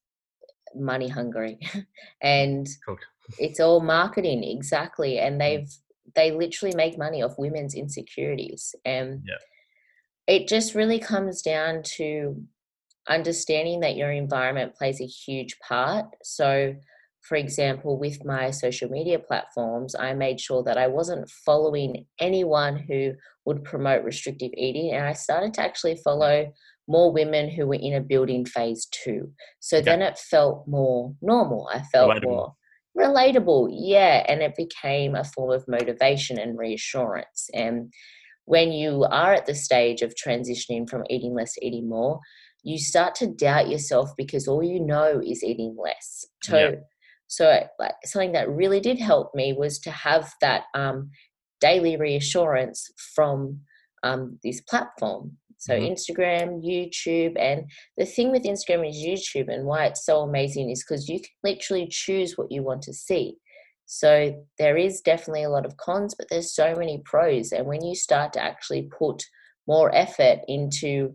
money 0.75 1.09
hungry 1.09 1.59
and 2.23 2.67
it's 3.39 3.61
all 3.61 3.81
marketing 3.81 4.45
exactly 4.45 5.19
and 5.19 5.37
mm. 5.37 5.39
they've 5.39 5.69
they 6.15 6.31
literally 6.31 6.75
make 6.77 6.99
money 6.99 7.23
off 7.23 7.39
women's 7.39 7.75
insecurities 7.75 8.75
and 8.85 9.23
yeah. 9.27 10.35
it 10.35 10.49
just 10.49 10.75
really 10.75 10.99
comes 10.99 11.43
down 11.43 11.83
to 11.83 12.41
understanding 13.09 13.81
that 13.81 13.97
your 13.97 14.11
environment 14.11 14.75
plays 14.75 15.01
a 15.01 15.07
huge 15.07 15.59
part. 15.67 16.07
So, 16.23 16.75
for 17.23 17.37
example, 17.37 17.99
with 17.99 18.25
my 18.25 18.51
social 18.51 18.89
media 18.89 19.19
platforms, 19.19 19.95
I 19.95 20.15
made 20.15 20.41
sure 20.41 20.63
that 20.65 20.79
I 20.79 20.87
wasn't 20.87 21.29
following 21.45 22.07
anyone 22.21 22.77
who 22.77 23.13
would 23.45 23.65
promote 23.65 24.05
restrictive 24.05 24.53
eating, 24.57 24.93
and 24.93 25.07
I 25.07 25.13
started 25.13 25.55
to 25.55 25.63
actually 25.63 25.97
follow 26.05 26.53
more 26.89 27.13
women 27.13 27.51
who 27.51 27.67
were 27.67 27.75
in 27.75 27.95
a 27.95 28.01
building 28.01 28.45
phase 28.45 28.87
too. 28.87 29.33
So 29.61 29.81
then 29.81 30.03
it 30.03 30.19
felt 30.19 30.69
more 30.69 31.15
normal. 31.21 31.69
I 31.73 31.83
felt 31.83 32.13
relatable. 32.13 32.23
more 32.23 32.55
relatable, 32.97 33.69
yeah, 33.73 34.25
and 34.29 34.41
it 34.41 34.55
became 34.57 35.15
a 35.15 35.25
form 35.25 35.53
of 35.53 35.67
motivation 35.69 36.39
and 36.39 36.59
reassurance. 36.59 37.49
And 37.53 37.93
when 38.47 38.73
you 38.73 39.05
are 39.11 39.35
at 39.35 39.47
the 39.47 39.55
stage 39.55 40.03
of 40.03 40.15
transitioning 40.15 40.89
from 40.89 41.03
eating 41.11 41.35
less 41.35 41.55
to 41.55 41.67
eating 41.67 41.89
more, 41.89 42.21
you 42.67 42.79
start 42.79 43.15
to 43.15 43.29
doubt 43.29 43.69
yourself 43.69 44.11
because 44.17 44.49
all 44.49 44.61
you 44.61 44.81
know 44.81 45.23
is 45.25 45.45
eating 45.45 45.77
less. 45.79 46.27
So, 46.43 46.59
yeah. 46.59 46.75
so 47.29 47.63
like 47.79 47.95
something 48.05 48.33
that 48.33 48.51
really 48.51 48.81
did 48.81 48.99
help 48.99 49.33
me 49.37 49.53
was 49.53 49.79
to 49.81 49.93
have 49.93 50.35
that 50.41 50.65
um, 50.75 51.11
daily 51.61 51.97
reassurance 51.97 52.91
from 53.15 53.61
um, 54.03 54.41
this 54.43 54.61
platform. 54.63 55.37
So 55.59 55.75
mm-hmm. 55.75 55.93
Instagram, 55.93 56.61
YouTube, 56.61 57.39
and 57.39 57.71
the 57.97 58.05
thing 58.05 58.33
with 58.33 58.43
Instagram 58.43 58.89
is 58.89 58.97
YouTube, 58.97 59.49
and 59.49 59.65
why 59.65 59.87
it's 59.87 60.05
so 60.05 60.23
amazing 60.23 60.71
is 60.71 60.85
because 60.85 61.09
you 61.09 61.21
can 61.21 61.31
literally 61.45 61.87
choose 61.89 62.37
what 62.37 62.51
you 62.51 62.65
want 62.65 62.83
to 62.83 62.93
see. 62.93 63.37
So 63.85 64.45
there 64.59 64.77
is 64.77 65.03
definitely 65.03 65.45
a 65.45 65.51
lot 65.51 65.67
of 65.67 65.77
cons, 65.77 66.17
but 66.19 66.27
there's 66.31 66.53
so 66.53 66.75
many 66.75 67.01
pros. 67.05 67.53
And 67.53 67.69
when 67.69 67.85
you 67.85 67.95
start 67.95 68.33
to 68.33 68.43
actually 68.43 68.91
put 68.99 69.23
more 69.69 69.95
effort 69.95 70.41
into 70.49 71.15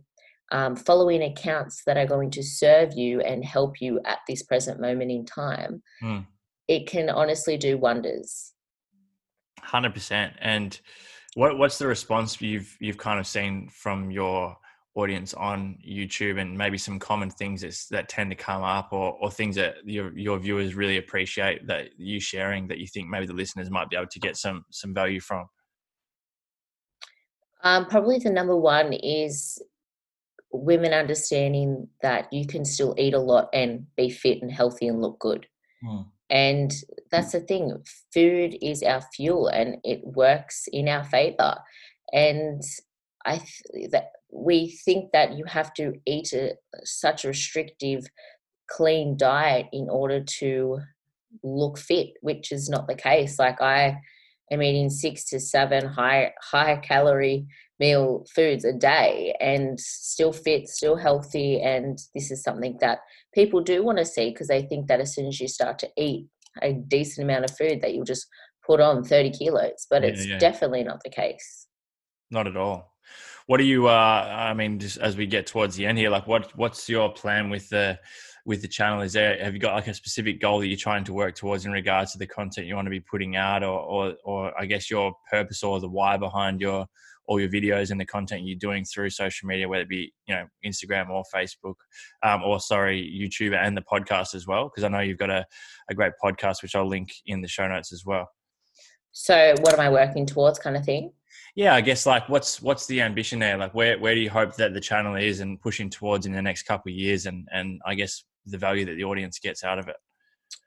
um, 0.52 0.76
following 0.76 1.24
accounts 1.24 1.84
that 1.86 1.98
are 1.98 2.06
going 2.06 2.30
to 2.32 2.44
serve 2.44 2.94
you 2.94 3.22
and 3.22 3.44
help 3.44 3.82
you 3.82 4.00
at 4.06 4.20
this 4.28 4.44
present 4.44 4.80
moment 4.80 5.12
in 5.12 5.26
time, 5.26 5.82
mm. 6.04 6.26
it 6.68 6.88
can 6.88 7.10
honestly 7.10 7.58
do 7.58 7.78
wonders. 7.78 8.54
Hundred 9.62 9.94
percent. 9.94 10.34
And 10.40 10.80
what 11.36 11.58
what's 11.58 11.78
the 11.78 11.88
response 11.88 12.42
you've 12.42 12.76
you've 12.80 12.98
kind 12.98 13.20
of 13.20 13.28
seen 13.28 13.70
from 13.70 14.12
your 14.12 14.58
audience 14.96 15.34
on 15.36 15.78
YouTube 15.88 16.40
and 16.40 16.58
maybe 16.58 16.78
some 16.78 17.00
common 17.00 17.30
things 17.30 17.62
that, 17.62 17.78
that 17.92 18.10
tend 18.10 18.30
to 18.30 18.36
come 18.36 18.62
up 18.62 18.90
or, 18.92 19.14
or 19.22 19.32
things 19.32 19.56
that 19.56 19.76
your, 19.86 20.18
your 20.18 20.38
viewers 20.38 20.76
really 20.76 20.98
appreciate 20.98 21.66
that 21.66 21.92
you 21.98 22.20
sharing 22.20 22.68
that 22.68 22.78
you 22.78 22.88
think 22.88 23.08
maybe 23.08 23.26
the 23.26 23.34
listeners 23.34 23.70
might 23.70 23.90
be 23.90 23.96
able 23.96 24.08
to 24.08 24.20
get 24.20 24.36
some 24.36 24.66
some 24.70 24.94
value 24.94 25.22
from? 25.22 25.46
Um, 27.64 27.86
probably 27.86 28.18
the 28.18 28.32
number 28.32 28.58
one 28.58 28.92
is 28.92 29.62
women 30.54 30.94
understanding 30.94 31.88
that 32.02 32.32
you 32.32 32.46
can 32.46 32.66
still 32.66 32.96
eat 32.98 33.14
a 33.14 33.20
lot 33.20 33.50
and 33.54 33.86
be 33.96 34.10
fit 34.10 34.42
and 34.42 34.52
healthy 34.52 34.88
and 34.88 35.02
look 35.02 35.20
good. 35.20 35.48
Mm. 35.84 36.06
And 36.30 36.74
that's 37.12 37.34
the 37.34 37.42
thing 37.42 37.78
food 38.14 38.58
is 38.62 38.84
our 38.84 39.02
fuel 39.14 39.48
and 39.48 39.78
it 39.84 40.02
works 40.04 40.68
in 40.72 40.88
our 40.88 41.04
favor. 41.04 41.56
And 42.14 42.62
I 43.26 43.38
th- 43.38 43.92
that 43.92 44.12
we 44.32 44.78
think 44.86 45.12
that 45.12 45.34
you 45.34 45.44
have 45.46 45.74
to 45.76 45.94
eat 46.06 46.32
a, 46.34 46.56
such 46.84 47.26
a 47.26 47.30
restrictive, 47.30 48.06
clean 48.70 49.18
diet 49.18 49.68
in 49.74 49.90
order 49.90 50.24
to 50.40 50.80
look 51.44 51.78
fit, 51.78 52.12
which 52.22 52.52
is 52.52 52.70
not 52.70 52.88
the 52.88 52.96
case. 52.96 53.38
Like 53.38 53.62
I 53.62 53.98
am 54.52 54.62
eating 54.62 54.90
six 54.90 55.26
to 55.26 55.40
seven 55.40 55.86
high 55.86 56.34
high 56.42 56.78
calorie 56.78 57.48
meal 57.82 58.24
foods 58.34 58.64
a 58.64 58.72
day 58.72 59.36
and 59.42 59.80
still 59.80 60.32
fit, 60.32 60.70
still 60.70 60.96
healthy. 60.96 61.60
And 61.60 61.98
this 62.14 62.30
is 62.30 62.44
something 62.44 62.78
that 62.80 63.00
people 63.34 63.60
do 63.60 63.84
want 63.84 63.98
to 63.98 64.06
see 64.06 64.30
because 64.30 64.48
they 64.48 64.62
think 64.62 64.88
that 64.88 65.02
as 65.02 65.16
soon 65.16 65.26
as 65.26 65.40
you 65.42 65.48
start 65.48 65.80
to 65.80 65.90
eat 65.98 66.28
a 66.62 66.74
decent 66.74 67.26
amount 67.26 67.46
of 67.46 67.58
food, 67.58 67.82
that 67.82 67.96
you'll 67.96 68.06
just 68.06 68.28
put 68.66 68.80
on 68.80 69.04
30 69.04 69.32
kilos. 69.32 69.88
But 69.90 70.04
yeah, 70.04 70.10
it's 70.10 70.26
yeah. 70.28 70.38
definitely 70.38 70.84
not 70.84 71.02
the 71.04 71.10
case. 71.10 71.66
Not 72.30 72.46
at 72.46 72.56
all. 72.56 72.94
What 73.48 73.58
do 73.58 73.64
you? 73.64 73.88
Uh, 73.88 74.48
I 74.52 74.54
mean, 74.54 74.78
just 74.78 74.98
as 75.00 75.18
we 75.18 75.26
get 75.26 75.48
towards 75.48 75.76
the 75.76 75.86
end 75.88 75.98
here, 75.98 76.12
like, 76.12 76.28
what 76.28 76.56
what's 76.56 76.88
your 76.88 77.12
plan 77.12 77.50
with 77.50 77.68
the 77.70 78.00
with 78.46 78.62
the 78.62 78.68
channel? 78.68 79.02
Is 79.02 79.14
there 79.14 79.44
have 79.44 79.54
you 79.54 79.60
got 79.60 79.74
like 79.74 79.88
a 79.88 79.94
specific 79.94 80.40
goal 80.40 80.60
that 80.60 80.68
you're 80.68 80.78
trying 80.78 81.04
to 81.06 81.14
work 81.14 81.36
towards 81.36 81.66
in 81.66 81.72
regards 81.72 82.12
to 82.12 82.20
the 82.20 82.28
content 82.28 82.68
you 82.68 82.76
want 82.76 82.86
to 82.86 82.92
be 82.92 83.02
putting 83.02 83.36
out, 83.36 83.64
or 83.64 83.80
or, 83.80 84.16
or 84.24 84.62
I 84.62 84.68
guess 84.68 84.90
your 84.90 85.14
purpose 85.30 85.64
or 85.64 85.82
the 85.82 85.90
why 85.90 86.16
behind 86.16 86.62
your 86.62 86.86
all 87.28 87.40
your 87.40 87.50
videos 87.50 87.92
and 87.92 88.00
the 88.00 88.06
content 88.06 88.44
you're 88.46 88.58
doing 88.58 88.84
through 88.84 89.10
social 89.10 89.48
media, 89.48 89.68
whether 89.68 89.84
it 89.84 89.90
be 89.90 90.14
you 90.28 90.36
know 90.36 90.46
Instagram 90.66 91.10
or 91.10 91.24
Facebook, 91.34 91.76
um, 92.24 92.44
or 92.44 92.60
sorry 92.60 93.02
YouTube 93.02 93.56
and 93.56 93.76
the 93.76 93.82
podcast 93.82 94.36
as 94.36 94.48
well, 94.48 94.66
because 94.66 94.84
I 94.84 94.88
know 94.90 95.00
you've 95.00 95.18
got 95.18 95.30
a, 95.30 95.46
a 95.90 95.94
great 95.94 96.14
podcast 96.24 96.62
which 96.62 96.76
I'll 96.76 96.88
link 96.88 97.12
in 97.26 97.42
the 97.42 97.48
show 97.48 97.68
notes 97.68 97.94
as 97.94 98.04
well. 98.06 98.30
So, 99.12 99.56
what 99.62 99.74
am 99.74 99.80
I 99.80 99.90
working 99.90 100.26
towards, 100.26 100.60
kind 100.60 100.78
of 100.78 100.86
thing? 100.86 101.12
Yeah, 101.56 101.76
I 101.76 101.82
guess 101.82 102.06
like 102.06 102.30
what's 102.30 102.62
what's 102.62 102.88
the 102.88 103.02
ambition 103.02 103.40
there? 103.40 103.58
Like, 103.58 103.74
where 103.74 104.00
where 104.00 104.16
do 104.16 104.22
you 104.22 104.30
hope 104.30 104.56
that 104.56 104.74
the 104.74 104.80
channel 104.80 105.16
is 105.16 105.42
and 105.42 105.60
pushing 105.62 105.90
towards 105.90 106.26
in 106.26 106.32
the 106.32 106.42
next 106.42 106.64
couple 106.64 106.92
of 106.92 106.98
years, 106.98 107.26
and 107.26 107.48
and 107.52 107.82
I 107.86 107.96
guess 107.96 108.24
the 108.46 108.58
value 108.58 108.86
that 108.86 108.96
the 108.96 109.04
audience 109.04 109.40
gets 109.40 109.64
out 109.64 109.80
of 109.80 109.88
it. 109.88 109.98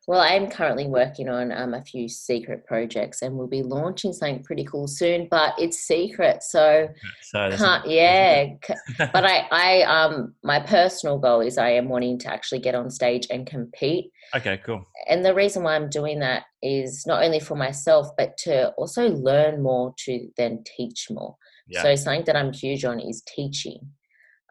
Well, 0.06 0.20
I'm 0.20 0.50
currently 0.50 0.86
working 0.86 1.28
on 1.28 1.50
um, 1.50 1.72
a 1.72 1.82
few 1.82 2.08
secret 2.08 2.66
projects, 2.66 3.22
and 3.22 3.36
we'll 3.36 3.46
be 3.46 3.62
launching 3.62 4.12
something 4.12 4.42
pretty 4.42 4.64
cool 4.64 4.86
soon. 4.86 5.28
But 5.30 5.54
it's 5.58 5.78
secret, 5.78 6.42
so, 6.42 6.88
so 7.22 7.50
can't. 7.56 7.86
Yeah, 7.88 8.48
but 8.98 9.24
I, 9.24 9.46
I, 9.50 9.82
um, 9.82 10.34
my 10.42 10.60
personal 10.60 11.18
goal 11.18 11.40
is 11.40 11.56
I 11.56 11.70
am 11.70 11.88
wanting 11.88 12.18
to 12.20 12.28
actually 12.30 12.60
get 12.60 12.74
on 12.74 12.90
stage 12.90 13.26
and 13.30 13.46
compete. 13.46 14.10
Okay, 14.36 14.60
cool. 14.64 14.84
And 15.08 15.24
the 15.24 15.34
reason 15.34 15.62
why 15.62 15.74
I'm 15.74 15.88
doing 15.88 16.18
that 16.20 16.42
is 16.62 17.04
not 17.06 17.22
only 17.24 17.40
for 17.40 17.56
myself, 17.56 18.08
but 18.18 18.36
to 18.38 18.70
also 18.72 19.08
learn 19.08 19.62
more 19.62 19.94
to 20.04 20.28
then 20.36 20.64
teach 20.76 21.06
more. 21.10 21.36
Yeah. 21.66 21.82
So 21.82 21.94
something 21.94 22.24
that 22.26 22.36
I'm 22.36 22.52
huge 22.52 22.84
on 22.84 23.00
is 23.00 23.22
teaching. 23.26 23.80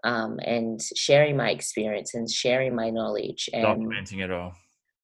um, 0.03 0.39
and 0.43 0.81
sharing 0.95 1.37
my 1.37 1.49
experience 1.49 2.13
and 2.13 2.29
sharing 2.29 2.75
my 2.75 2.89
knowledge 2.89 3.49
and 3.53 3.65
documenting 3.65 4.23
it 4.23 4.31
all. 4.31 4.53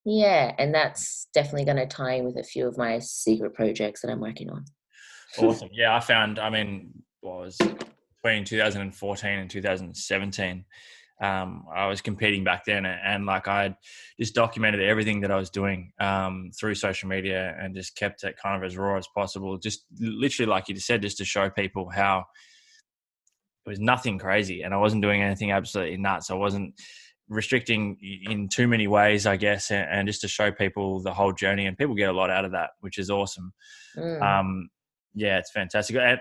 Yeah, 0.05 0.53
and 0.57 0.73
that's 0.73 1.27
definitely 1.33 1.65
going 1.65 1.77
to 1.77 1.85
tie 1.85 2.13
in 2.13 2.25
with 2.25 2.37
a 2.37 2.43
few 2.43 2.67
of 2.67 2.77
my 2.77 2.99
secret 2.99 3.53
projects 3.53 4.01
that 4.01 4.09
I'm 4.11 4.21
working 4.21 4.49
on. 4.49 4.65
awesome. 5.37 5.69
Yeah, 5.73 5.95
I 5.95 5.99
found. 5.99 6.39
I 6.39 6.49
mean, 6.49 6.91
was 7.21 7.57
between 8.23 8.45
2014 8.45 9.29
and 9.29 9.49
2017. 9.49 10.65
Um, 11.21 11.65
I 11.73 11.87
was 11.87 11.99
competing 11.99 12.45
back 12.45 12.63
then, 12.63 12.85
and, 12.85 12.99
and 13.03 13.25
like 13.25 13.49
I 13.49 13.63
had 13.63 13.75
just 14.17 14.33
documented 14.33 14.81
everything 14.81 15.19
that 15.21 15.31
I 15.31 15.35
was 15.35 15.49
doing 15.49 15.91
um, 15.99 16.51
through 16.57 16.75
social 16.75 17.09
media, 17.09 17.57
and 17.59 17.75
just 17.75 17.95
kept 17.95 18.23
it 18.23 18.37
kind 18.41 18.55
of 18.55 18.65
as 18.65 18.77
raw 18.77 18.97
as 18.97 19.07
possible. 19.13 19.57
Just 19.57 19.85
literally, 19.99 20.49
like 20.49 20.69
you 20.69 20.75
just 20.75 20.87
said, 20.87 21.01
just 21.01 21.17
to 21.17 21.25
show 21.25 21.49
people 21.49 21.89
how 21.89 22.23
it 23.65 23.69
was 23.69 23.79
nothing 23.79 24.17
crazy, 24.17 24.61
and 24.61 24.73
I 24.73 24.77
wasn't 24.77 25.01
doing 25.01 25.21
anything 25.21 25.51
absolutely 25.51 25.97
nuts. 25.97 26.31
I 26.31 26.35
wasn't 26.35 26.73
restricting 27.29 27.97
in 28.23 28.49
too 28.49 28.67
many 28.67 28.87
ways, 28.87 29.25
I 29.25 29.37
guess, 29.37 29.71
and, 29.71 29.87
and, 29.89 30.07
just 30.07 30.21
to 30.21 30.27
show 30.27 30.51
people 30.51 30.99
the 31.01 31.13
whole 31.13 31.31
journey, 31.31 31.65
and 31.67 31.77
people 31.77 31.95
get 31.95 32.09
a 32.09 32.13
lot 32.13 32.29
out 32.29 32.43
of 32.43 32.51
that, 32.51 32.71
which 32.81 32.97
is 32.97 33.09
awesome. 33.09 33.53
Mm. 33.95 34.21
Um, 34.21 34.69
yeah, 35.13 35.37
it's 35.37 35.51
fantastic. 35.51 35.95
And 35.97 36.19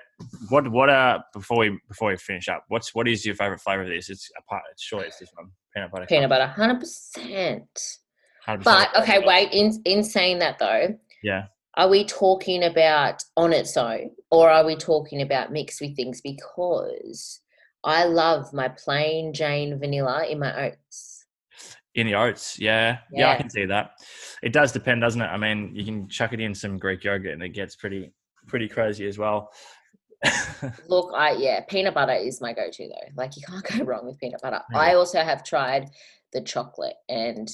what 0.48 0.68
what 0.70 0.88
uh 0.88 1.20
before 1.32 1.58
we 1.58 1.78
before 1.88 2.10
we 2.10 2.16
finish 2.16 2.48
up, 2.48 2.64
what's 2.68 2.94
what 2.94 3.06
is 3.06 3.24
your 3.24 3.34
favorite 3.34 3.60
flavor 3.60 3.82
of 3.82 3.88
this? 3.88 4.08
It's 4.08 4.30
apart. 4.38 4.62
It's 4.72 4.82
sure 4.82 5.02
it's 5.02 5.18
this 5.18 5.30
one, 5.34 5.50
peanut 5.74 5.90
butter. 5.90 6.06
Peanut 6.06 6.30
butter, 6.30 6.46
hundred 6.46 6.80
percent. 6.80 7.80
But 8.62 8.96
okay, 8.96 9.22
wait. 9.24 9.52
In 9.52 9.80
in 9.84 10.02
saying 10.02 10.38
that 10.38 10.58
though, 10.58 10.98
yeah, 11.22 11.46
are 11.76 11.88
we 11.88 12.04
talking 12.04 12.64
about 12.64 13.22
on 13.36 13.52
its 13.52 13.76
own, 13.76 14.10
or 14.30 14.50
are 14.50 14.64
we 14.64 14.74
talking 14.74 15.20
about 15.20 15.52
mixed 15.52 15.80
with 15.80 15.94
things? 15.94 16.20
Because 16.22 17.40
I 17.84 18.04
love 18.04 18.52
my 18.52 18.68
plain 18.68 19.32
Jane 19.32 19.78
vanilla 19.78 20.26
in 20.26 20.38
my 20.38 20.66
oats. 20.66 21.26
In 21.94 22.06
the 22.06 22.14
oats, 22.14 22.58
yeah. 22.58 22.98
yeah, 23.12 23.26
yeah, 23.26 23.32
I 23.32 23.36
can 23.36 23.50
see 23.50 23.64
that. 23.66 23.92
It 24.42 24.52
does 24.52 24.72
depend, 24.72 25.00
doesn't 25.00 25.20
it? 25.20 25.26
I 25.26 25.36
mean, 25.36 25.74
you 25.74 25.84
can 25.84 26.08
chuck 26.08 26.32
it 26.32 26.40
in 26.40 26.54
some 26.54 26.78
Greek 26.78 27.02
yogurt, 27.02 27.32
and 27.32 27.42
it 27.42 27.50
gets 27.50 27.74
pretty 27.76 28.12
pretty 28.46 28.68
crazy 28.68 29.06
as 29.06 29.18
well. 29.18 29.50
Look, 30.88 31.12
I 31.14 31.32
yeah, 31.32 31.60
peanut 31.68 31.94
butter 31.94 32.12
is 32.12 32.40
my 32.40 32.52
go-to 32.52 32.88
though. 32.88 33.12
Like 33.16 33.36
you 33.36 33.42
can't 33.48 33.64
go 33.64 33.84
wrong 33.84 34.06
with 34.06 34.18
peanut 34.18 34.40
butter. 34.42 34.60
Yeah. 34.72 34.78
I 34.78 34.94
also 34.94 35.22
have 35.22 35.44
tried 35.44 35.90
the 36.32 36.40
chocolate, 36.40 36.96
and 37.08 37.48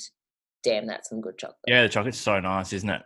damn, 0.62 0.86
that's 0.86 1.08
some 1.08 1.20
good 1.20 1.38
chocolate. 1.38 1.58
Yeah, 1.66 1.82
the 1.82 1.88
chocolate's 1.88 2.18
so 2.18 2.40
nice, 2.40 2.72
isn't 2.72 2.90
it? 2.90 3.02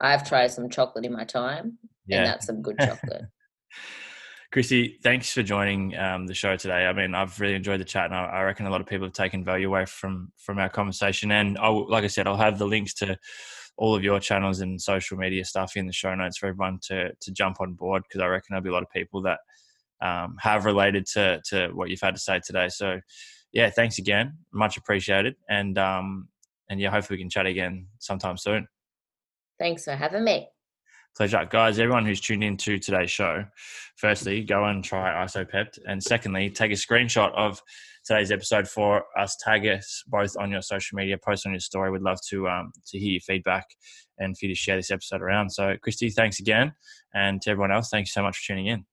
I've 0.00 0.26
tried 0.26 0.48
some 0.48 0.68
chocolate 0.68 1.04
in 1.04 1.12
my 1.12 1.24
time, 1.24 1.78
yeah. 2.06 2.18
and 2.18 2.26
that's 2.26 2.46
some 2.46 2.62
good 2.62 2.76
chocolate. 2.80 3.22
Christie, 4.52 4.98
thanks 5.02 5.32
for 5.32 5.42
joining 5.42 5.96
um, 5.96 6.26
the 6.26 6.34
show 6.34 6.56
today. 6.56 6.84
I 6.84 6.92
mean, 6.92 7.14
I've 7.14 7.40
really 7.40 7.54
enjoyed 7.54 7.80
the 7.80 7.86
chat, 7.86 8.04
and 8.04 8.14
I, 8.14 8.24
I, 8.24 8.42
reckon 8.42 8.66
a 8.66 8.70
lot 8.70 8.82
of 8.82 8.86
people 8.86 9.06
have 9.06 9.14
taken 9.14 9.42
value 9.42 9.66
away 9.66 9.86
from 9.86 10.30
from 10.36 10.58
our 10.58 10.68
conversation. 10.68 11.32
And 11.32 11.56
I'll, 11.56 11.88
like 11.88 12.04
I 12.04 12.08
said, 12.08 12.26
I'll 12.26 12.36
have 12.36 12.58
the 12.58 12.66
links 12.66 12.92
to 12.94 13.18
all 13.78 13.94
of 13.94 14.04
your 14.04 14.20
channels 14.20 14.60
and 14.60 14.78
social 14.78 15.16
media 15.16 15.46
stuff 15.46 15.74
in 15.74 15.86
the 15.86 15.92
show 15.92 16.14
notes 16.14 16.36
for 16.36 16.48
everyone 16.48 16.80
to 16.88 17.12
to 17.18 17.32
jump 17.32 17.62
on 17.62 17.72
board 17.72 18.02
because 18.02 18.20
I 18.20 18.26
reckon 18.26 18.48
there'll 18.50 18.62
be 18.62 18.68
a 18.68 18.74
lot 18.74 18.82
of 18.82 18.90
people 18.90 19.22
that 19.22 19.38
um, 20.02 20.36
have 20.38 20.66
related 20.66 21.06
to 21.14 21.40
to 21.46 21.68
what 21.68 21.88
you've 21.88 22.02
had 22.02 22.14
to 22.14 22.20
say 22.20 22.38
today. 22.44 22.68
So, 22.68 23.00
yeah, 23.54 23.70
thanks 23.70 23.96
again, 23.96 24.36
much 24.52 24.76
appreciated, 24.76 25.34
and 25.48 25.78
um, 25.78 26.28
and 26.68 26.78
yeah, 26.78 26.90
hopefully 26.90 27.16
we 27.16 27.22
can 27.22 27.30
chat 27.30 27.46
again 27.46 27.86
sometime 28.00 28.36
soon. 28.36 28.68
Thanks 29.58 29.84
for 29.84 29.96
having 29.96 30.24
me. 30.24 30.48
Pleasure. 31.14 31.46
Guys, 31.50 31.78
everyone 31.78 32.06
who's 32.06 32.20
tuned 32.20 32.42
in 32.42 32.56
to 32.56 32.78
today's 32.78 33.10
show, 33.10 33.44
firstly, 33.96 34.42
go 34.42 34.64
and 34.64 34.82
try 34.82 35.12
IsoPept. 35.24 35.78
And 35.86 36.02
secondly, 36.02 36.48
take 36.48 36.72
a 36.72 36.74
screenshot 36.74 37.34
of 37.34 37.60
today's 38.06 38.32
episode 38.32 38.66
for 38.66 39.04
us. 39.18 39.36
Tag 39.36 39.66
us 39.66 40.02
both 40.06 40.34
on 40.38 40.50
your 40.50 40.62
social 40.62 40.96
media, 40.96 41.18
post 41.22 41.46
on 41.46 41.52
your 41.52 41.60
story. 41.60 41.90
We'd 41.90 42.00
love 42.00 42.18
to 42.30 42.48
um, 42.48 42.72
to 42.86 42.98
hear 42.98 43.12
your 43.12 43.20
feedback 43.20 43.66
and 44.18 44.36
for 44.38 44.46
you 44.46 44.54
to 44.54 44.58
share 44.58 44.76
this 44.76 44.90
episode 44.90 45.20
around. 45.20 45.50
So, 45.50 45.74
Christie, 45.82 46.08
thanks 46.08 46.40
again. 46.40 46.72
And 47.14 47.42
to 47.42 47.50
everyone 47.50 47.72
else, 47.72 47.90
thanks 47.90 48.14
so 48.14 48.22
much 48.22 48.38
for 48.38 48.52
tuning 48.52 48.68
in. 48.68 48.86